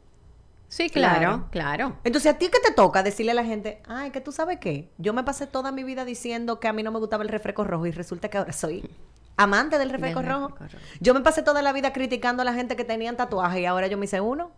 Sí, 0.68 0.90
claro, 0.90 1.18
Claro. 1.20 1.48
claro. 1.50 1.96
Entonces, 2.04 2.34
¿a 2.34 2.38
ti 2.38 2.48
qué 2.52 2.58
te 2.60 2.72
toca 2.72 3.02
decirle 3.02 3.32
a 3.32 3.34
la 3.34 3.44
gente? 3.44 3.80
Ay, 3.88 4.10
que 4.10 4.20
tú 4.20 4.32
sabes 4.32 4.58
qué. 4.60 4.90
Yo 4.98 5.14
me 5.14 5.24
pasé 5.24 5.46
toda 5.46 5.72
mi 5.72 5.82
vida 5.82 6.04
diciendo 6.04 6.60
que 6.60 6.68
a 6.68 6.72
mí 6.72 6.82
no 6.82 6.92
me 6.92 6.98
gustaba 6.98 7.22
el 7.22 7.30
refresco 7.30 7.64
rojo 7.64 7.86
y 7.86 7.90
resulta 7.90 8.28
que 8.28 8.36
ahora 8.38 8.52
soy 8.52 8.88
amante 9.36 9.78
del 9.78 9.88
refresco, 9.90 10.20
Del 10.20 10.28
rojo. 10.30 10.48
refresco 10.48 10.76
rojo. 10.78 10.84
Yo 11.00 11.14
me 11.14 11.20
pasé 11.20 11.42
toda 11.42 11.62
la 11.62 11.72
vida 11.72 11.92
criticando 11.92 12.42
a 12.42 12.44
la 12.44 12.52
gente 12.52 12.76
que 12.76 12.84
tenían 12.84 13.16
tatuajes 13.16 13.60
y 13.60 13.66
ahora 13.66 13.86
yo 13.86 13.96
me 13.96 14.04
hice 14.04 14.20
uno. 14.20 14.50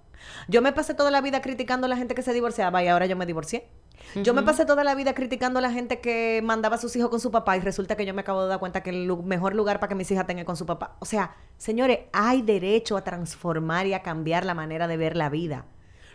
Yo 0.49 0.62
me 0.62 0.73
pasé 0.73 0.94
toda 0.94 1.11
la 1.11 1.20
vida 1.20 1.40
criticando 1.42 1.87
a 1.87 1.88
la 1.88 1.96
gente 1.96 2.14
que 2.14 2.23
se 2.23 2.33
divorciaba 2.33 2.83
y 2.83 2.88
ahora 2.88 3.07
yo 3.07 3.16
me 3.16 3.25
divorcié. 3.25 3.68
Yo 4.16 4.35
me 4.35 4.42
pasé 4.42 4.64
toda 4.66 4.83
la 4.83 4.94
vida 4.96 5.14
criticando 5.14 5.61
a 5.61 5.62
la 5.62 5.70
gente 5.70 6.01
que 6.01 6.40
mandaba 6.42 6.75
a 6.77 6.79
sus 6.79 6.96
hijos 6.96 7.11
con 7.11 7.20
su 7.20 7.31
papá 7.31 7.57
y 7.57 7.61
resulta 7.61 7.94
que 7.96 8.05
yo 8.05 8.12
me 8.14 8.23
acabo 8.23 8.42
de 8.42 8.49
dar 8.49 8.59
cuenta 8.59 8.83
que 8.83 8.90
el 8.90 9.05
lu- 9.07 9.23
mejor 9.23 9.55
lugar 9.55 9.79
para 9.79 9.88
que 9.88 9.94
mis 9.94 10.11
hijas 10.11 10.27
tengan 10.27 10.44
con 10.44 10.57
su 10.57 10.66
papá. 10.66 10.96
O 10.99 11.05
sea, 11.05 11.37
señores, 11.57 12.01
hay 12.12 12.42
derecho 12.42 12.96
a 12.96 13.05
transformar 13.05 13.87
y 13.87 13.94
a 13.94 14.03
cambiar 14.03 14.44
la 14.44 14.55
manera 14.55 14.88
de 14.88 14.96
ver 14.96 15.16
la 15.16 15.29
vida. 15.29 15.66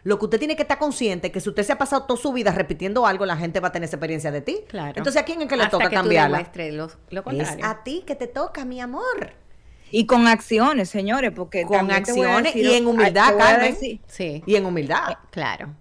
Lo 0.05 0.19
que 0.19 0.25
usted 0.25 0.37
tiene 0.37 0.55
que 0.55 0.61
estar 0.61 0.77
consciente 0.77 1.27
es 1.27 1.33
que 1.33 1.41
si 1.41 1.49
usted 1.49 1.63
se 1.63 1.71
ha 1.73 1.77
pasado 1.79 2.03
toda 2.03 2.19
su 2.21 2.31
vida 2.31 2.51
repitiendo 2.51 3.07
algo, 3.07 3.25
la 3.25 3.35
gente 3.35 3.59
va 3.59 3.69
a 3.69 3.71
tener 3.71 3.87
esa 3.87 3.95
experiencia 3.97 4.29
de 4.31 4.39
ti. 4.41 4.59
Claro. 4.69 4.93
Entonces, 4.95 5.19
¿a 5.19 5.25
quién 5.25 5.41
es 5.41 5.47
que 5.47 5.57
le 5.57 5.63
Hasta 5.63 5.77
toca 5.77 5.89
que 5.89 5.95
cambiarla? 5.95 6.37
demuestres 6.37 6.73
lo, 6.75 6.89
lo 7.09 7.31
Es 7.31 7.57
a 7.63 7.83
ti 7.83 8.03
que 8.05 8.13
te 8.15 8.27
toca, 8.27 8.65
mi 8.65 8.79
amor. 8.79 9.33
Y 9.89 10.05
con 10.05 10.27
acciones, 10.27 10.89
señores, 10.89 11.31
porque 11.35 11.63
Con 11.63 11.77
también 11.77 12.03
te 12.03 12.11
voy 12.13 12.21
a 12.21 12.37
acciones 12.37 12.53
decir- 12.53 12.71
y 12.71 12.73
en 12.75 12.85
humildad, 12.87 13.35
Carmen. 13.37 13.77
Sí, 14.07 14.43
Y 14.45 14.55
en 14.55 14.65
humildad. 14.67 15.15
claro. 15.31 15.73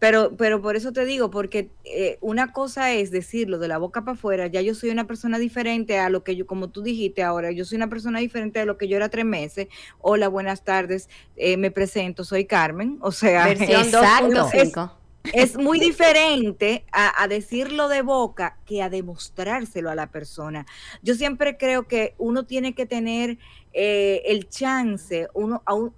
Pero, 0.00 0.34
pero 0.36 0.60
por 0.62 0.76
eso 0.76 0.92
te 0.92 1.04
digo, 1.04 1.30
porque 1.30 1.70
eh, 1.84 2.16
una 2.22 2.52
cosa 2.52 2.92
es 2.92 3.10
decirlo 3.10 3.58
de 3.58 3.68
la 3.68 3.76
boca 3.78 4.00
para 4.02 4.14
afuera, 4.16 4.46
ya 4.46 4.62
yo 4.62 4.74
soy 4.74 4.88
una 4.90 5.06
persona 5.06 5.38
diferente 5.38 5.98
a 5.98 6.08
lo 6.08 6.24
que 6.24 6.34
yo, 6.36 6.46
como 6.46 6.70
tú 6.70 6.82
dijiste 6.82 7.22
ahora, 7.22 7.52
yo 7.52 7.64
soy 7.66 7.76
una 7.76 7.88
persona 7.90 8.18
diferente 8.18 8.60
a 8.60 8.64
lo 8.64 8.78
que 8.78 8.88
yo 8.88 8.96
era 8.96 9.10
tres 9.10 9.26
meses. 9.26 9.68
Hola, 10.00 10.28
buenas 10.28 10.64
tardes, 10.64 11.08
eh, 11.36 11.56
me 11.58 11.70
presento, 11.70 12.24
soy 12.24 12.46
Carmen. 12.46 12.98
O 13.02 13.12
sea, 13.12 13.44
Versión 13.44 13.82
Exacto. 13.82 14.26
2.5. 14.30 14.90
es 15.34 15.58
muy 15.58 15.78
diferente 15.78 16.86
a, 16.92 17.22
a 17.22 17.28
decirlo 17.28 17.88
de 17.88 18.00
boca 18.00 18.56
que 18.64 18.82
a 18.82 18.88
demostrárselo 18.88 19.90
a 19.90 19.94
la 19.94 20.10
persona. 20.10 20.64
Yo 21.02 21.14
siempre 21.14 21.58
creo 21.58 21.86
que 21.86 22.14
uno 22.16 22.46
tiene 22.46 22.74
que 22.74 22.86
tener 22.86 23.36
eh, 23.74 24.22
el 24.24 24.48
chance, 24.48 25.28
uno, 25.34 25.62
a 25.66 25.74
un- 25.74 25.92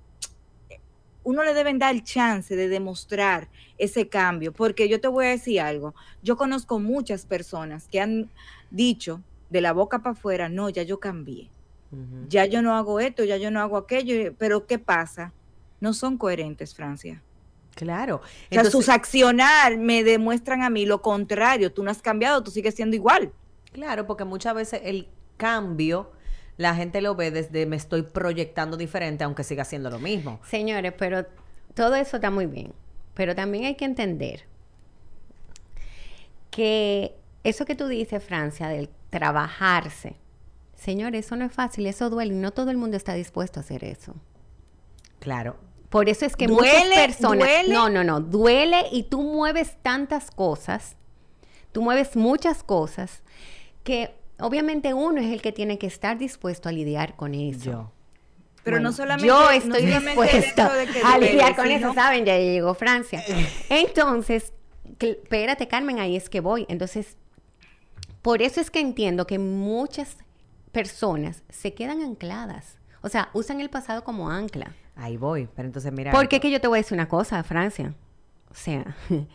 uno 1.24 1.44
le 1.44 1.54
deben 1.54 1.78
dar 1.78 1.94
el 1.94 2.02
chance 2.02 2.56
de 2.56 2.68
demostrar 2.68 3.48
ese 3.78 4.08
cambio, 4.08 4.52
porque 4.52 4.88
yo 4.88 5.00
te 5.00 5.08
voy 5.08 5.26
a 5.26 5.30
decir 5.30 5.60
algo, 5.60 5.94
yo 6.22 6.36
conozco 6.36 6.78
muchas 6.78 7.26
personas 7.26 7.88
que 7.88 8.00
han 8.00 8.30
dicho 8.70 9.20
de 9.50 9.60
la 9.60 9.72
boca 9.72 10.00
para 10.00 10.12
afuera, 10.12 10.48
no, 10.48 10.68
ya 10.70 10.82
yo 10.82 10.98
cambié, 10.98 11.50
ya 12.28 12.46
yo 12.46 12.62
no 12.62 12.74
hago 12.74 13.00
esto, 13.00 13.22
ya 13.24 13.36
yo 13.36 13.50
no 13.50 13.60
hago 13.60 13.76
aquello, 13.76 14.34
pero 14.38 14.66
¿qué 14.66 14.78
pasa? 14.78 15.32
No 15.80 15.92
son 15.92 16.16
coherentes, 16.16 16.74
Francia. 16.74 17.22
Claro. 17.74 18.16
O 18.16 18.20
sea, 18.20 18.36
Entonces- 18.50 18.72
sus 18.72 18.88
accionar 18.88 19.76
me 19.78 20.04
demuestran 20.04 20.62
a 20.62 20.70
mí 20.70 20.86
lo 20.86 21.02
contrario. 21.02 21.72
Tú 21.72 21.82
no 21.82 21.90
has 21.90 22.02
cambiado, 22.02 22.42
tú 22.42 22.50
sigues 22.50 22.74
siendo 22.74 22.96
igual. 22.96 23.32
Claro, 23.72 24.06
porque 24.06 24.24
muchas 24.24 24.54
veces 24.54 24.80
el 24.84 25.08
cambio 25.36 26.12
la 26.56 26.74
gente 26.74 27.00
lo 27.00 27.14
ve 27.14 27.30
desde 27.30 27.66
me 27.66 27.76
estoy 27.76 28.02
proyectando 28.02 28.76
diferente 28.76 29.24
aunque 29.24 29.44
siga 29.44 29.64
siendo 29.64 29.90
lo 29.90 29.98
mismo. 29.98 30.40
Señores, 30.44 30.92
pero 30.96 31.26
todo 31.74 31.94
eso 31.94 32.16
está 32.16 32.30
muy 32.30 32.46
bien. 32.46 32.72
Pero 33.14 33.34
también 33.34 33.64
hay 33.64 33.74
que 33.74 33.84
entender 33.84 34.44
que 36.50 37.16
eso 37.44 37.64
que 37.64 37.74
tú 37.74 37.88
dices, 37.88 38.22
Francia, 38.22 38.68
del 38.68 38.88
trabajarse, 39.10 40.16
señores, 40.74 41.26
eso 41.26 41.36
no 41.36 41.44
es 41.44 41.52
fácil, 41.52 41.86
eso 41.86 42.10
duele 42.10 42.34
y 42.34 42.38
no 42.38 42.52
todo 42.52 42.70
el 42.70 42.76
mundo 42.76 42.96
está 42.96 43.14
dispuesto 43.14 43.60
a 43.60 43.62
hacer 43.62 43.84
eso. 43.84 44.14
Claro. 45.18 45.56
Por 45.88 46.08
eso 46.08 46.24
es 46.24 46.36
que 46.36 46.46
Duele, 46.46 46.84
muchas 46.88 47.06
personas. 47.06 47.38
duele. 47.38 47.74
No, 47.74 47.90
no, 47.90 48.02
no. 48.02 48.20
Duele 48.20 48.86
y 48.90 49.04
tú 49.04 49.22
mueves 49.22 49.76
tantas 49.82 50.30
cosas. 50.30 50.96
Tú 51.70 51.82
mueves 51.82 52.16
muchas 52.16 52.62
cosas 52.62 53.22
que 53.84 54.14
obviamente 54.38 54.94
uno 54.94 55.20
es 55.20 55.32
el 55.32 55.42
que 55.42 55.52
tiene 55.52 55.78
que 55.78 55.86
estar 55.86 56.18
dispuesto 56.18 56.68
a 56.68 56.72
lidiar 56.72 57.16
con 57.16 57.34
eso. 57.34 57.70
Yo. 57.70 57.92
Pero 58.64 58.76
Bueno, 58.76 58.90
no 58.90 58.92
solamente 58.94 59.26
Yo 59.26 59.42
no 59.42 59.50
estoy 59.50 59.80
solamente 59.80 60.10
el 60.10 60.28
dispuesta 60.28 60.66
hecho 60.66 60.74
de 60.74 60.86
que 60.86 61.02
a 61.04 61.18
lidiar 61.18 61.56
con 61.56 61.70
eso, 61.70 61.94
¿saben? 61.94 62.24
Ya 62.24 62.38
llegó 62.38 62.74
Francia. 62.74 63.22
Entonces, 63.68 64.52
espérate, 65.00 65.66
Carmen, 65.66 65.98
ahí 65.98 66.16
es 66.16 66.28
que 66.28 66.40
voy. 66.40 66.66
Entonces, 66.68 67.16
por 68.22 68.40
eso 68.40 68.60
es 68.60 68.70
que 68.70 68.80
entiendo 68.80 69.26
que 69.26 69.38
muchas 69.38 70.16
personas 70.70 71.42
se 71.48 71.74
quedan 71.74 72.02
ancladas. 72.02 72.78
O 73.00 73.08
sea, 73.08 73.30
usan 73.32 73.60
el 73.60 73.68
pasado 73.68 74.04
como 74.04 74.30
ancla. 74.30 74.72
Ahí 74.94 75.16
voy. 75.16 75.48
Pero 75.56 75.66
entonces 75.66 75.92
mira. 75.92 76.12
Porque 76.12 76.36
esto. 76.36 76.42
que 76.42 76.50
yo 76.52 76.60
te 76.60 76.68
voy 76.68 76.78
a 76.78 76.82
decir 76.82 76.94
una 76.94 77.08
cosa, 77.08 77.42
Francia. 77.42 77.94
O 78.50 78.54
sea, 78.54 78.96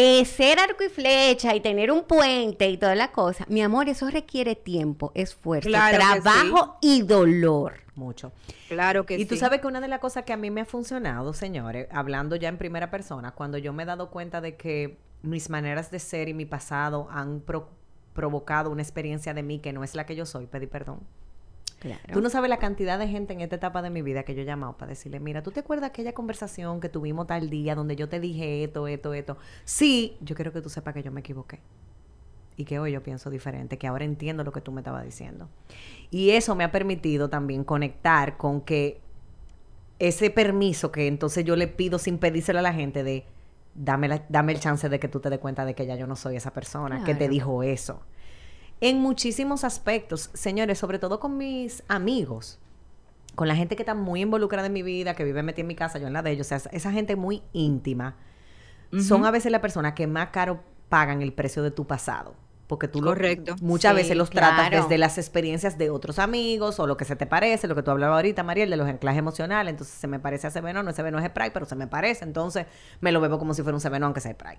eh, 0.00 0.24
ser 0.24 0.60
arco 0.60 0.84
y 0.84 0.88
flecha 0.88 1.54
y 1.56 1.60
tener 1.60 1.90
un 1.90 2.04
puente 2.04 2.68
y 2.68 2.76
toda 2.76 2.94
la 2.94 3.10
cosa, 3.10 3.44
mi 3.48 3.62
amor, 3.62 3.88
eso 3.88 4.08
requiere 4.10 4.54
tiempo, 4.54 5.10
esfuerzo, 5.14 5.68
Claro 5.68 5.96
trabajo 5.98 6.76
y 6.80 7.02
dolor. 7.02 7.80
mucho. 7.96 8.30
Claro 8.68 9.04
que 9.04 9.16
Y 9.18 9.24
tú 9.26 9.34
sí. 9.34 9.40
sabes 9.40 9.60
que 9.60 9.66
una 9.66 9.80
de 9.80 9.88
las 9.88 9.98
cosas 9.98 10.22
que 10.24 10.32
a 10.32 10.36
mí 10.36 10.50
me 10.50 10.60
ha 10.60 10.64
funcionado, 10.66 11.32
señores, 11.32 11.88
hablando 11.90 12.36
ya 12.36 12.48
en 12.48 12.58
primera 12.58 12.90
persona, 12.92 13.32
cuando 13.32 13.58
yo 13.58 13.72
me 13.72 13.82
he 13.82 13.86
dado 13.86 14.10
cuenta 14.10 14.40
de 14.40 14.56
que 14.56 14.98
mis 15.22 15.50
maneras 15.50 15.90
de 15.90 15.98
ser 15.98 16.28
y 16.28 16.34
mi 16.34 16.44
pasado 16.44 17.08
han 17.10 17.40
pro- 17.40 17.68
provocado 18.12 18.70
una 18.70 18.82
experiencia 18.82 19.34
de 19.34 19.42
mí 19.42 19.58
que 19.58 19.72
no 19.72 19.82
es 19.82 19.96
la 19.96 20.06
que 20.06 20.14
yo 20.14 20.26
soy, 20.26 20.46
pedí 20.46 20.68
perdón. 20.68 21.00
Claro. 21.80 22.00
Tú 22.12 22.20
no 22.20 22.28
sabes 22.28 22.50
la 22.50 22.56
cantidad 22.58 22.98
de 22.98 23.06
gente 23.08 23.32
en 23.32 23.40
esta 23.40 23.56
etapa 23.56 23.82
de 23.82 23.90
mi 23.90 24.02
vida 24.02 24.24
que 24.24 24.34
yo 24.34 24.42
he 24.42 24.44
llamado 24.44 24.76
para 24.76 24.90
decirle, 24.90 25.20
mira, 25.20 25.42
¿tú 25.42 25.50
te 25.52 25.60
acuerdas 25.60 25.90
aquella 25.90 26.12
conversación 26.12 26.80
que 26.80 26.88
tuvimos 26.88 27.26
tal 27.28 27.50
día 27.50 27.74
donde 27.76 27.94
yo 27.94 28.08
te 28.08 28.18
dije 28.18 28.64
esto, 28.64 28.88
esto, 28.88 29.14
esto? 29.14 29.38
Sí, 29.64 30.16
yo 30.20 30.34
quiero 30.34 30.52
que 30.52 30.60
tú 30.60 30.68
sepas 30.70 30.92
que 30.94 31.02
yo 31.02 31.12
me 31.12 31.20
equivoqué. 31.20 31.60
Y 32.56 32.64
que 32.64 32.80
hoy 32.80 32.90
yo 32.90 33.02
pienso 33.04 33.30
diferente, 33.30 33.78
que 33.78 33.86
ahora 33.86 34.04
entiendo 34.04 34.42
lo 34.42 34.50
que 34.50 34.60
tú 34.60 34.72
me 34.72 34.80
estabas 34.80 35.04
diciendo. 35.04 35.48
Y 36.10 36.30
eso 36.30 36.56
me 36.56 36.64
ha 36.64 36.72
permitido 36.72 37.28
también 37.30 37.62
conectar 37.62 38.36
con 38.36 38.60
que 38.62 39.00
ese 40.00 40.30
permiso 40.30 40.90
que 40.92 41.06
entonces 41.06 41.44
yo 41.44 41.56
le 41.56 41.68
pido 41.68 41.98
sin 41.98 42.18
pedírselo 42.18 42.58
a 42.58 42.62
la 42.62 42.72
gente 42.72 43.02
de 43.04 43.24
dame, 43.74 44.08
la- 44.08 44.24
dame 44.28 44.52
el 44.52 44.60
chance 44.60 44.88
de 44.88 44.98
que 44.98 45.06
tú 45.08 45.20
te 45.20 45.30
des 45.30 45.38
cuenta 45.38 45.64
de 45.64 45.74
que 45.74 45.86
ya 45.86 45.94
yo 45.94 46.06
no 46.08 46.16
soy 46.16 46.34
esa 46.36 46.52
persona 46.52 47.04
que 47.04 47.14
te 47.14 47.28
dijo 47.28 47.62
eso. 47.62 48.02
En 48.80 49.00
muchísimos 49.00 49.64
aspectos, 49.64 50.30
señores, 50.34 50.78
sobre 50.78 50.98
todo 50.98 51.18
con 51.18 51.36
mis 51.36 51.82
amigos, 51.88 52.58
con 53.34 53.48
la 53.48 53.56
gente 53.56 53.76
que 53.76 53.82
está 53.82 53.94
muy 53.94 54.20
involucrada 54.22 54.66
en 54.66 54.72
mi 54.72 54.82
vida, 54.82 55.14
que 55.14 55.24
vive 55.24 55.42
metida 55.42 55.62
en 55.62 55.66
mi 55.68 55.74
casa, 55.74 55.98
yo 55.98 56.06
en 56.06 56.12
la 56.12 56.22
de 56.22 56.30
ellos, 56.30 56.46
o 56.46 56.58
sea, 56.58 56.70
esa- 56.72 56.92
gente 56.92 57.16
muy 57.16 57.42
íntima, 57.52 58.16
son 59.00 59.26
a 59.26 59.30
veces 59.30 59.52
las 59.52 59.60
personas 59.60 59.92
que 59.94 60.06
más 60.06 60.28
caro 60.30 60.60
pagan 60.88 61.20
el 61.22 61.32
precio 61.32 61.62
de 61.62 61.70
tu 61.70 61.86
pasado. 61.86 62.34
Porque 62.68 62.86
tú 62.86 63.00
lo- 63.00 63.10
Correcto. 63.12 63.56
muchas 63.62 63.92
Sí, 63.92 63.96
veces 63.96 64.16
los 64.16 64.28
tratas 64.30 64.70
desde 64.70 64.98
las 64.98 65.16
experiencias 65.18 65.78
de 65.78 65.88
otros 65.90 66.18
amigos 66.18 66.78
o 66.78 66.86
lo 66.86 66.96
que 66.98 67.04
se 67.06 67.16
te 67.16 67.24
parece, 67.26 67.66
lo 67.66 67.74
que 67.74 67.82
tú 67.82 67.90
hablabas 67.90 68.16
ahorita, 68.16 68.42
Mariel, 68.42 68.68
de 68.68 68.76
los 68.76 68.86
anclajes 68.86 69.18
emocionales. 69.18 69.70
Entonces 69.72 69.94
se 69.94 70.06
me 70.06 70.18
parece 70.20 70.46
a 70.46 70.50
ese 70.50 70.60
veneno, 70.60 70.88
ese 70.90 71.02
veneno 71.02 71.18
es 71.22 71.28
spray, 71.30 71.50
pero 71.50 71.64
se 71.64 71.76
me 71.76 71.86
parece. 71.86 72.24
Entonces 72.24 72.66
me 73.00 73.10
lo 73.10 73.20
bebo 73.22 73.38
como 73.38 73.54
si 73.54 73.62
fuera 73.62 73.76
un 73.76 73.82
veneno, 73.82 74.06
aunque 74.06 74.20
sea 74.20 74.32
spray. 74.32 74.58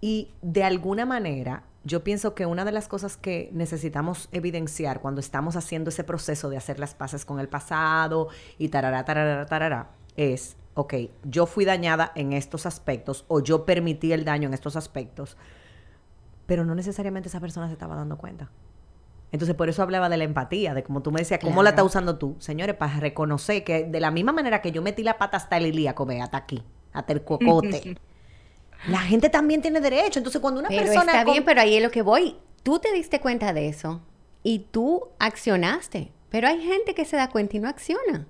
Y 0.00 0.30
de 0.42 0.64
alguna 0.64 1.06
manera, 1.06 1.64
yo 1.84 2.04
pienso 2.04 2.34
que 2.34 2.46
una 2.46 2.64
de 2.64 2.72
las 2.72 2.88
cosas 2.88 3.16
que 3.16 3.50
necesitamos 3.52 4.28
evidenciar 4.32 5.00
cuando 5.00 5.20
estamos 5.20 5.56
haciendo 5.56 5.90
ese 5.90 6.04
proceso 6.04 6.50
de 6.50 6.56
hacer 6.56 6.78
las 6.78 6.94
paces 6.94 7.24
con 7.24 7.40
el 7.40 7.48
pasado 7.48 8.28
y 8.58 8.68
tarará, 8.68 9.04
tarará, 9.04 9.46
tarará, 9.46 9.90
es, 10.16 10.56
ok, 10.74 10.94
yo 11.24 11.46
fui 11.46 11.64
dañada 11.64 12.12
en 12.14 12.32
estos 12.32 12.66
aspectos 12.66 13.24
o 13.28 13.40
yo 13.40 13.64
permití 13.64 14.12
el 14.12 14.24
daño 14.24 14.48
en 14.48 14.54
estos 14.54 14.76
aspectos, 14.76 15.36
pero 16.46 16.64
no 16.64 16.74
necesariamente 16.74 17.28
esa 17.28 17.40
persona 17.40 17.66
se 17.66 17.72
estaba 17.72 17.96
dando 17.96 18.18
cuenta. 18.18 18.50
Entonces, 19.30 19.54
por 19.54 19.68
eso 19.68 19.82
hablaba 19.82 20.08
de 20.08 20.16
la 20.16 20.24
empatía, 20.24 20.72
de 20.72 20.82
como 20.82 21.02
tú 21.02 21.12
me 21.12 21.20
decías, 21.20 21.40
¿cómo 21.42 21.62
la 21.62 21.70
estás 21.70 21.84
usando 21.84 22.16
tú? 22.16 22.36
Señores, 22.38 22.76
para 22.76 22.98
reconocer 22.98 23.62
que 23.62 23.84
de 23.84 24.00
la 24.00 24.10
misma 24.10 24.32
manera 24.32 24.62
que 24.62 24.72
yo 24.72 24.80
metí 24.80 25.02
la 25.02 25.18
pata 25.18 25.36
hasta 25.36 25.58
el 25.58 25.66
ilíaco, 25.66 26.06
ve, 26.06 26.22
hasta 26.22 26.38
aquí, 26.38 26.62
hasta 26.92 27.12
el 27.12 27.22
cocote. 27.22 27.96
La 28.86 29.00
gente 29.00 29.28
también 29.28 29.60
tiene 29.60 29.80
derecho. 29.80 30.20
Entonces, 30.20 30.40
cuando 30.40 30.60
una 30.60 30.68
Pero 30.68 30.82
persona. 30.82 31.12
está 31.12 31.24
bien, 31.24 31.44
pero 31.44 31.60
ahí 31.60 31.76
es 31.76 31.82
lo 31.82 31.90
que 31.90 32.02
voy. 32.02 32.36
Tú 32.62 32.78
te 32.78 32.92
diste 32.92 33.20
cuenta 33.20 33.52
de 33.52 33.68
eso 33.68 34.02
y 34.42 34.60
tú 34.70 35.08
accionaste. 35.18 36.12
Pero 36.30 36.48
hay 36.48 36.60
gente 36.62 36.94
que 36.94 37.04
se 37.04 37.16
da 37.16 37.28
cuenta 37.30 37.56
y 37.56 37.60
no 37.60 37.68
acciona. 37.68 38.26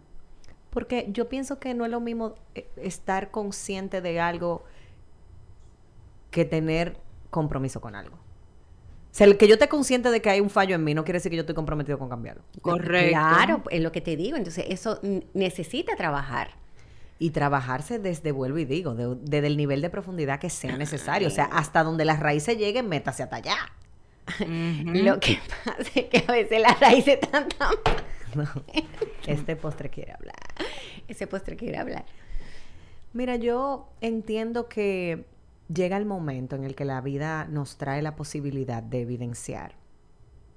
Porque 0.70 1.08
yo 1.10 1.28
pienso 1.28 1.58
que 1.58 1.74
no 1.74 1.84
es 1.84 1.90
lo 1.90 2.00
mismo 2.00 2.34
eh, 2.54 2.68
estar 2.76 3.30
consciente 3.30 4.00
de 4.00 4.20
algo 4.20 4.64
que 6.30 6.44
tener 6.44 6.98
compromiso 7.30 7.80
con 7.80 7.94
algo. 7.94 8.16
O 8.16 9.14
sea, 9.18 9.26
el 9.26 9.36
que 9.36 9.48
yo 9.48 9.54
esté 9.54 9.68
consciente 9.68 10.10
de 10.10 10.20
que 10.22 10.30
hay 10.30 10.40
un 10.40 10.50
fallo 10.50 10.76
en 10.76 10.84
mí 10.84 10.94
no 10.94 11.02
quiere 11.04 11.16
decir 11.16 11.30
que 11.30 11.36
yo 11.36 11.40
estoy 11.40 11.54
comprometido 11.54 11.98
con 11.98 12.08
cambiarlo. 12.08 12.42
Correcto. 12.60 13.18
Claro, 13.18 13.62
es 13.70 13.80
lo 13.80 13.90
que 13.90 14.00
te 14.00 14.16
digo. 14.16 14.36
Entonces, 14.36 14.66
eso 14.68 15.00
necesita 15.34 15.96
trabajar. 15.96 16.56
Y 17.20 17.30
trabajarse 17.30 17.98
desde, 17.98 18.30
vuelvo 18.32 18.58
y 18.58 18.64
digo, 18.64 18.94
de- 18.94 19.16
desde 19.22 19.48
el 19.48 19.56
nivel 19.56 19.82
de 19.82 19.90
profundidad 19.90 20.38
que 20.38 20.50
sea 20.50 20.76
necesario. 20.76 21.26
O 21.28 21.30
sea, 21.32 21.46
hasta 21.46 21.82
donde 21.82 22.04
las 22.04 22.20
raíces 22.20 22.56
lleguen, 22.56 22.88
métase 22.88 23.22
hasta 23.24 23.36
allá. 23.36 23.56
Lo 24.84 25.18
que 25.20 25.38
pasa 25.64 25.82
es 25.94 26.04
que 26.06 26.24
a 26.28 26.32
veces 26.32 26.60
las 26.60 26.78
raíces 26.78 27.18
están 27.20 27.48
tan... 27.48 27.70
No, 28.34 28.44
este 29.26 29.56
postre 29.56 29.88
quiere 29.88 30.12
hablar. 30.12 30.36
Ese 31.08 31.26
postre 31.26 31.56
quiere 31.56 31.78
hablar. 31.78 32.04
Mira, 33.14 33.36
yo 33.36 33.88
entiendo 34.02 34.68
que 34.68 35.24
llega 35.72 35.96
el 35.96 36.04
momento 36.04 36.54
en 36.54 36.64
el 36.64 36.74
que 36.74 36.84
la 36.84 37.00
vida 37.00 37.46
nos 37.46 37.78
trae 37.78 38.02
la 38.02 38.16
posibilidad 38.16 38.82
de 38.82 39.00
evidenciar 39.00 39.74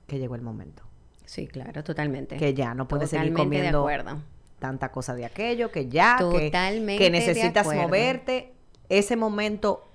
que 0.06 0.19
llegó 0.19 0.36
el 0.36 0.41
momento. 0.41 0.84
Sí, 1.26 1.47
claro, 1.47 1.82
totalmente. 1.84 2.36
Que 2.36 2.54
ya 2.54 2.74
no 2.74 2.89
puedes 2.89 3.10
seguir 3.10 3.30
Totalmente 3.32 3.56
de 3.67 3.71
comiendo 3.71 3.80
acuerdo. 3.80 4.21
Tanta 4.62 4.91
cosa 4.91 5.15
de 5.15 5.26
aquello, 5.26 5.71
que 5.71 5.89
ya, 5.89 6.15
que- 6.17 6.24
Totalmente 6.24 7.00
que, 7.00 7.06
de 7.06 7.10
necesitas 7.10 7.65
moverte. 7.65 8.54
Ese 8.89 9.15
momento 9.17 9.89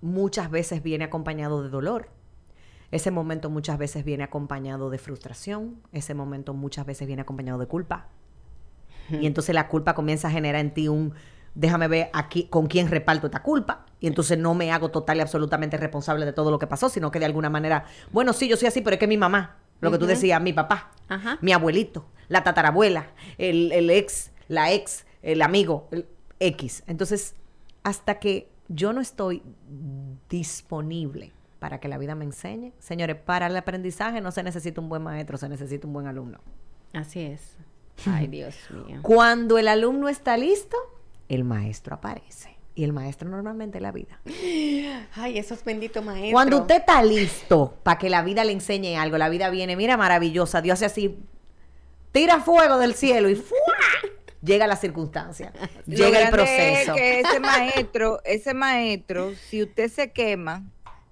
muchas 0.00 0.50
veces 0.50 0.82
viene 0.82 1.04
acompañado 1.04 1.62
de 1.62 1.68
dolor. 1.68 2.08
Ese 2.90 3.10
momento 3.10 3.50
muchas 3.50 3.78
veces 3.78 4.04
viene 4.04 4.24
acompañado 4.24 4.88
de 4.90 4.98
frustración. 4.98 5.76
Ese 5.92 6.14
momento 6.14 6.54
muchas 6.54 6.86
veces 6.86 7.06
viene 7.06 7.22
acompañado 7.22 7.58
de 7.58 7.66
culpa. 7.66 8.08
Y 9.10 9.26
entonces 9.26 9.54
la 9.54 9.68
culpa 9.68 9.94
comienza 9.94 10.28
a 10.28 10.30
generar 10.30 10.60
en 10.62 10.72
ti 10.72 10.88
un, 10.88 11.12
déjame 11.54 11.86
ver 11.86 12.08
aquí 12.14 12.44
con 12.48 12.66
quién 12.68 12.88
reparto 12.88 13.26
esta 13.26 13.42
culpa. 13.42 13.84
Y 14.00 14.06
entonces 14.06 14.38
no 14.38 14.54
me 14.54 14.72
hago 14.72 14.90
total 14.90 15.18
y 15.18 15.20
absolutamente 15.20 15.76
responsable 15.76 16.24
de 16.24 16.32
todo 16.32 16.50
lo 16.50 16.58
que 16.58 16.66
pasó, 16.66 16.88
sino 16.88 17.10
que 17.10 17.18
de 17.18 17.26
alguna 17.26 17.50
manera, 17.50 17.84
bueno, 18.10 18.32
sí, 18.32 18.48
yo 18.48 18.56
soy 18.56 18.68
así, 18.68 18.80
pero 18.80 18.94
es 18.94 19.00
que 19.00 19.06
mi 19.06 19.18
mamá, 19.18 19.58
lo 19.82 19.90
que 19.90 19.98
tú 19.98 20.06
decías, 20.06 20.40
mi 20.40 20.52
papá, 20.52 20.90
Ajá. 21.08 21.38
mi 21.42 21.52
abuelito, 21.52 22.06
la 22.28 22.42
tatarabuela, 22.42 23.10
el, 23.36 23.70
el 23.72 23.90
ex, 23.90 24.30
la 24.48 24.72
ex, 24.72 25.04
el 25.22 25.42
amigo, 25.42 25.88
el 25.90 26.06
X. 26.40 26.82
Entonces, 26.86 27.34
hasta 27.82 28.18
que 28.18 28.48
yo 28.68 28.92
no 28.92 29.00
estoy 29.00 29.42
disponible 30.28 31.32
para 31.58 31.78
que 31.78 31.88
la 31.88 31.98
vida 31.98 32.14
me 32.14 32.24
enseñe, 32.24 32.72
señores, 32.78 33.16
para 33.16 33.46
el 33.46 33.56
aprendizaje 33.56 34.20
no 34.20 34.32
se 34.32 34.42
necesita 34.42 34.80
un 34.80 34.88
buen 34.88 35.02
maestro, 35.02 35.36
se 35.38 35.48
necesita 35.48 35.86
un 35.86 35.92
buen 35.92 36.06
alumno. 36.06 36.38
Así 36.92 37.20
es. 37.20 37.56
Ay, 38.06 38.26
Dios 38.26 38.56
mío. 38.70 39.00
Cuando 39.02 39.58
el 39.58 39.68
alumno 39.68 40.08
está 40.08 40.36
listo, 40.36 40.76
el 41.28 41.44
maestro 41.44 41.94
aparece. 41.94 42.56
Y 42.74 42.84
el 42.84 42.92
maestro 42.92 43.28
normalmente 43.28 43.78
es 43.78 43.82
la 43.82 43.92
vida. 43.92 44.18
Ay, 45.14 45.38
esos 45.38 45.62
benditos 45.62 46.02
maestros. 46.04 46.32
Cuando 46.32 46.58
usted 46.60 46.76
está 46.76 47.02
listo 47.02 47.76
para 47.82 47.98
que 47.98 48.08
la 48.08 48.22
vida 48.22 48.44
le 48.44 48.52
enseñe 48.52 48.96
algo, 48.96 49.18
la 49.18 49.28
vida 49.28 49.50
viene, 49.50 49.76
mira, 49.76 49.96
maravillosa, 49.98 50.62
Dios 50.62 50.78
hace 50.78 50.86
así, 50.86 51.18
tira 52.12 52.40
fuego 52.40 52.78
del 52.78 52.94
cielo 52.94 53.28
y 53.28 53.34
¡fua! 53.34 53.58
llega 54.42 54.66
la 54.66 54.76
circunstancia, 54.76 55.52
llega 55.86 56.18
el 56.18 56.24
es 56.24 56.30
proceso. 56.30 56.94
que 56.94 57.20
ese 57.20 57.40
maestro, 57.40 58.20
ese 58.24 58.54
maestro, 58.54 59.32
si 59.50 59.62
usted 59.62 59.90
se 59.90 60.10
quema, 60.12 60.62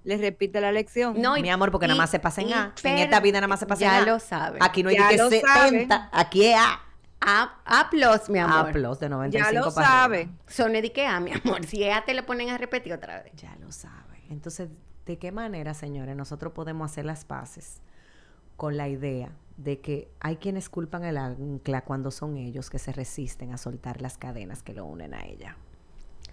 le 0.03 0.17
repite 0.17 0.59
la 0.61 0.71
lección. 0.71 1.21
No, 1.21 1.37
y- 1.37 1.43
Mi 1.43 1.51
amor, 1.51 1.69
porque 1.71 1.85
nada 1.87 1.97
más 1.97 2.09
se 2.09 2.19
pasa 2.19 2.41
en 2.41 2.49
y 2.49 2.53
A. 2.53 2.73
En 2.83 2.97
esta 2.97 3.19
vida 3.19 3.37
nada 3.37 3.47
más 3.47 3.59
se 3.59 3.67
pasa 3.67 3.81
ya 3.81 3.97
en 3.99 4.03
A. 4.03 4.13
lo 4.13 4.19
sabe. 4.19 4.57
Aquí 4.61 4.81
no 4.81 4.89
hay 4.89 4.95
Ya 4.97 5.09
que 5.09 5.17
lo 5.17 5.29
70, 5.29 6.09
aquí 6.11 6.45
es 6.47 6.55
A. 6.57 6.81
A, 7.21 7.87
plus, 7.91 8.29
mi 8.29 8.39
amor. 8.39 8.69
A 8.69 8.71
plus 8.71 8.99
de 8.99 9.09
95 9.09 9.51
ya 9.53 9.59
lo 9.59 9.73
para 9.73 9.87
sabe. 9.87 10.17
arriba. 10.21 10.33
Son 10.47 10.75
A, 10.75 11.19
mi 11.19 11.31
amor. 11.31 11.65
Si 11.67 11.87
A 11.87 12.03
te 12.03 12.13
lo 12.13 12.25
ponen 12.25 12.49
a 12.49 12.57
repetir 12.57 12.93
otra 12.93 13.21
vez. 13.21 13.33
Ya 13.35 13.55
lo 13.59 13.71
sabe. 13.71 14.23
Entonces, 14.29 14.69
¿de 15.05 15.17
qué 15.17 15.31
manera, 15.31 15.73
señores, 15.73 16.15
nosotros 16.15 16.53
podemos 16.53 16.89
hacer 16.91 17.05
las 17.05 17.25
paces 17.25 17.81
con 18.57 18.75
la 18.77 18.87
idea 18.89 19.31
de 19.57 19.79
que 19.79 20.09
hay 20.19 20.37
quienes 20.37 20.69
culpan 20.69 21.03
el 21.03 21.17
ancla 21.17 21.81
cuando 21.83 22.09
son 22.11 22.37
ellos 22.37 22.69
que 22.69 22.79
se 22.79 22.91
resisten 22.91 23.53
a 23.53 23.57
soltar 23.57 24.01
las 24.01 24.17
cadenas 24.17 24.63
que 24.63 24.73
lo 24.73 24.85
unen 24.85 25.13
a 25.13 25.25
ella? 25.25 25.57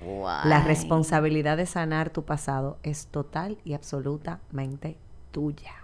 La 0.01 0.07
Guay. 0.07 0.63
responsabilidad 0.65 1.57
de 1.57 1.67
sanar 1.67 2.11
tu 2.11 2.25
pasado 2.25 2.79
es 2.83 3.09
total 3.09 3.59
y 3.65 3.75
absolutamente 3.75 4.97
tuya. 5.33 5.75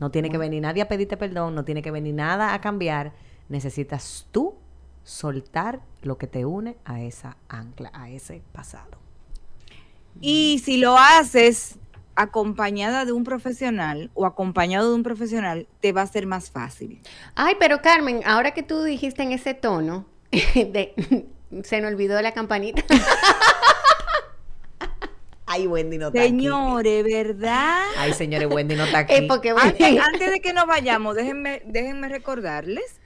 No 0.00 0.10
tiene 0.10 0.28
que 0.30 0.38
venir 0.38 0.62
nadie 0.62 0.82
a 0.82 0.88
pedirte 0.88 1.16
perdón, 1.16 1.54
no 1.54 1.64
tiene 1.64 1.80
que 1.80 1.90
venir 1.92 2.14
nada 2.14 2.54
a 2.54 2.60
cambiar. 2.60 3.12
Necesitas 3.48 4.26
tú 4.32 4.54
soltar 5.02 5.80
lo 6.02 6.16
que 6.18 6.26
te 6.26 6.44
une 6.46 6.76
a 6.84 7.00
esa 7.02 7.36
ancla, 7.48 7.90
a 7.94 8.08
ese 8.10 8.42
pasado. 8.52 8.98
Y 10.20 10.60
si 10.64 10.76
lo 10.78 10.96
haces 10.96 11.76
acompañada 12.16 13.04
de 13.04 13.12
un 13.12 13.24
profesional 13.24 14.10
o 14.14 14.24
acompañado 14.24 14.88
de 14.90 14.94
un 14.94 15.02
profesional, 15.02 15.66
te 15.80 15.92
va 15.92 16.02
a 16.02 16.06
ser 16.06 16.26
más 16.26 16.50
fácil. 16.50 17.02
Ay, 17.34 17.56
pero 17.58 17.82
Carmen, 17.82 18.20
ahora 18.24 18.52
que 18.52 18.62
tú 18.62 18.82
dijiste 18.84 19.22
en 19.22 19.32
ese 19.32 19.52
tono, 19.54 20.06
de- 20.30 20.94
se 21.64 21.80
me 21.80 21.86
olvidó 21.88 22.20
la 22.22 22.32
campanita. 22.32 22.82
Ay, 25.46 25.66
Wendy 25.66 25.98
no 25.98 26.06
está 26.08 26.20
aquí. 26.22 26.28
Señores, 26.30 27.04
¿verdad? 27.04 27.82
Ay, 27.98 28.12
señores, 28.14 28.48
Wendy 28.50 28.74
no 28.76 28.84
está 28.84 28.98
aquí. 29.00 29.26
Porque 29.28 29.50
Antes, 29.50 30.00
antes 30.00 30.30
de 30.32 30.40
que 30.40 30.52
nos 30.52 30.66
vayamos, 30.66 31.14
déjenme, 31.14 31.62
déjenme 31.66 32.08
recordarles 32.08 33.00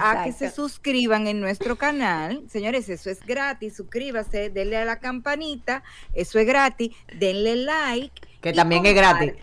a 0.00 0.24
que 0.24 0.32
se 0.32 0.50
suscriban 0.50 1.26
en 1.26 1.40
nuestro 1.40 1.76
canal. 1.76 2.44
Señores, 2.48 2.88
eso 2.88 3.10
es 3.10 3.24
gratis. 3.24 3.76
Suscríbase, 3.76 4.50
denle 4.50 4.76
a 4.76 4.84
la 4.84 5.00
campanita. 5.00 5.82
Eso 6.14 6.38
es 6.38 6.46
gratis. 6.46 6.90
Denle 7.18 7.56
like. 7.56 8.20
Que 8.40 8.52
también 8.52 8.86
es 8.86 8.94
gratis. 8.94 9.34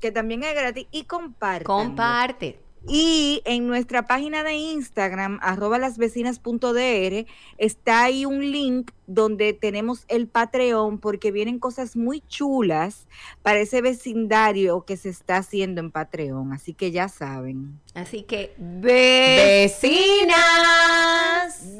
Que 0.00 0.10
también 0.10 0.42
es 0.44 0.54
gratis. 0.54 0.86
Y 0.90 1.04
compartan. 1.04 1.64
Comparte. 1.64 2.65
Y 2.88 3.42
en 3.44 3.66
nuestra 3.66 4.06
página 4.06 4.44
de 4.44 4.54
Instagram, 4.54 5.38
arroba 5.42 5.78
lasvecinas.dr, 5.78 7.26
está 7.58 8.04
ahí 8.04 8.24
un 8.24 8.40
link 8.52 8.92
donde 9.06 9.52
tenemos 9.52 10.04
el 10.08 10.28
Patreon 10.28 10.98
porque 10.98 11.32
vienen 11.32 11.58
cosas 11.58 11.96
muy 11.96 12.20
chulas 12.28 13.08
para 13.42 13.58
ese 13.58 13.82
vecindario 13.82 14.84
que 14.84 14.96
se 14.96 15.08
está 15.08 15.38
haciendo 15.38 15.80
en 15.80 15.90
Patreon. 15.90 16.52
Así 16.52 16.74
que 16.74 16.92
ya 16.92 17.08
saben. 17.08 17.80
Así 17.94 18.22
que, 18.22 18.54
vecinas. 18.58 20.36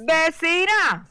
Vecina. 0.04 1.08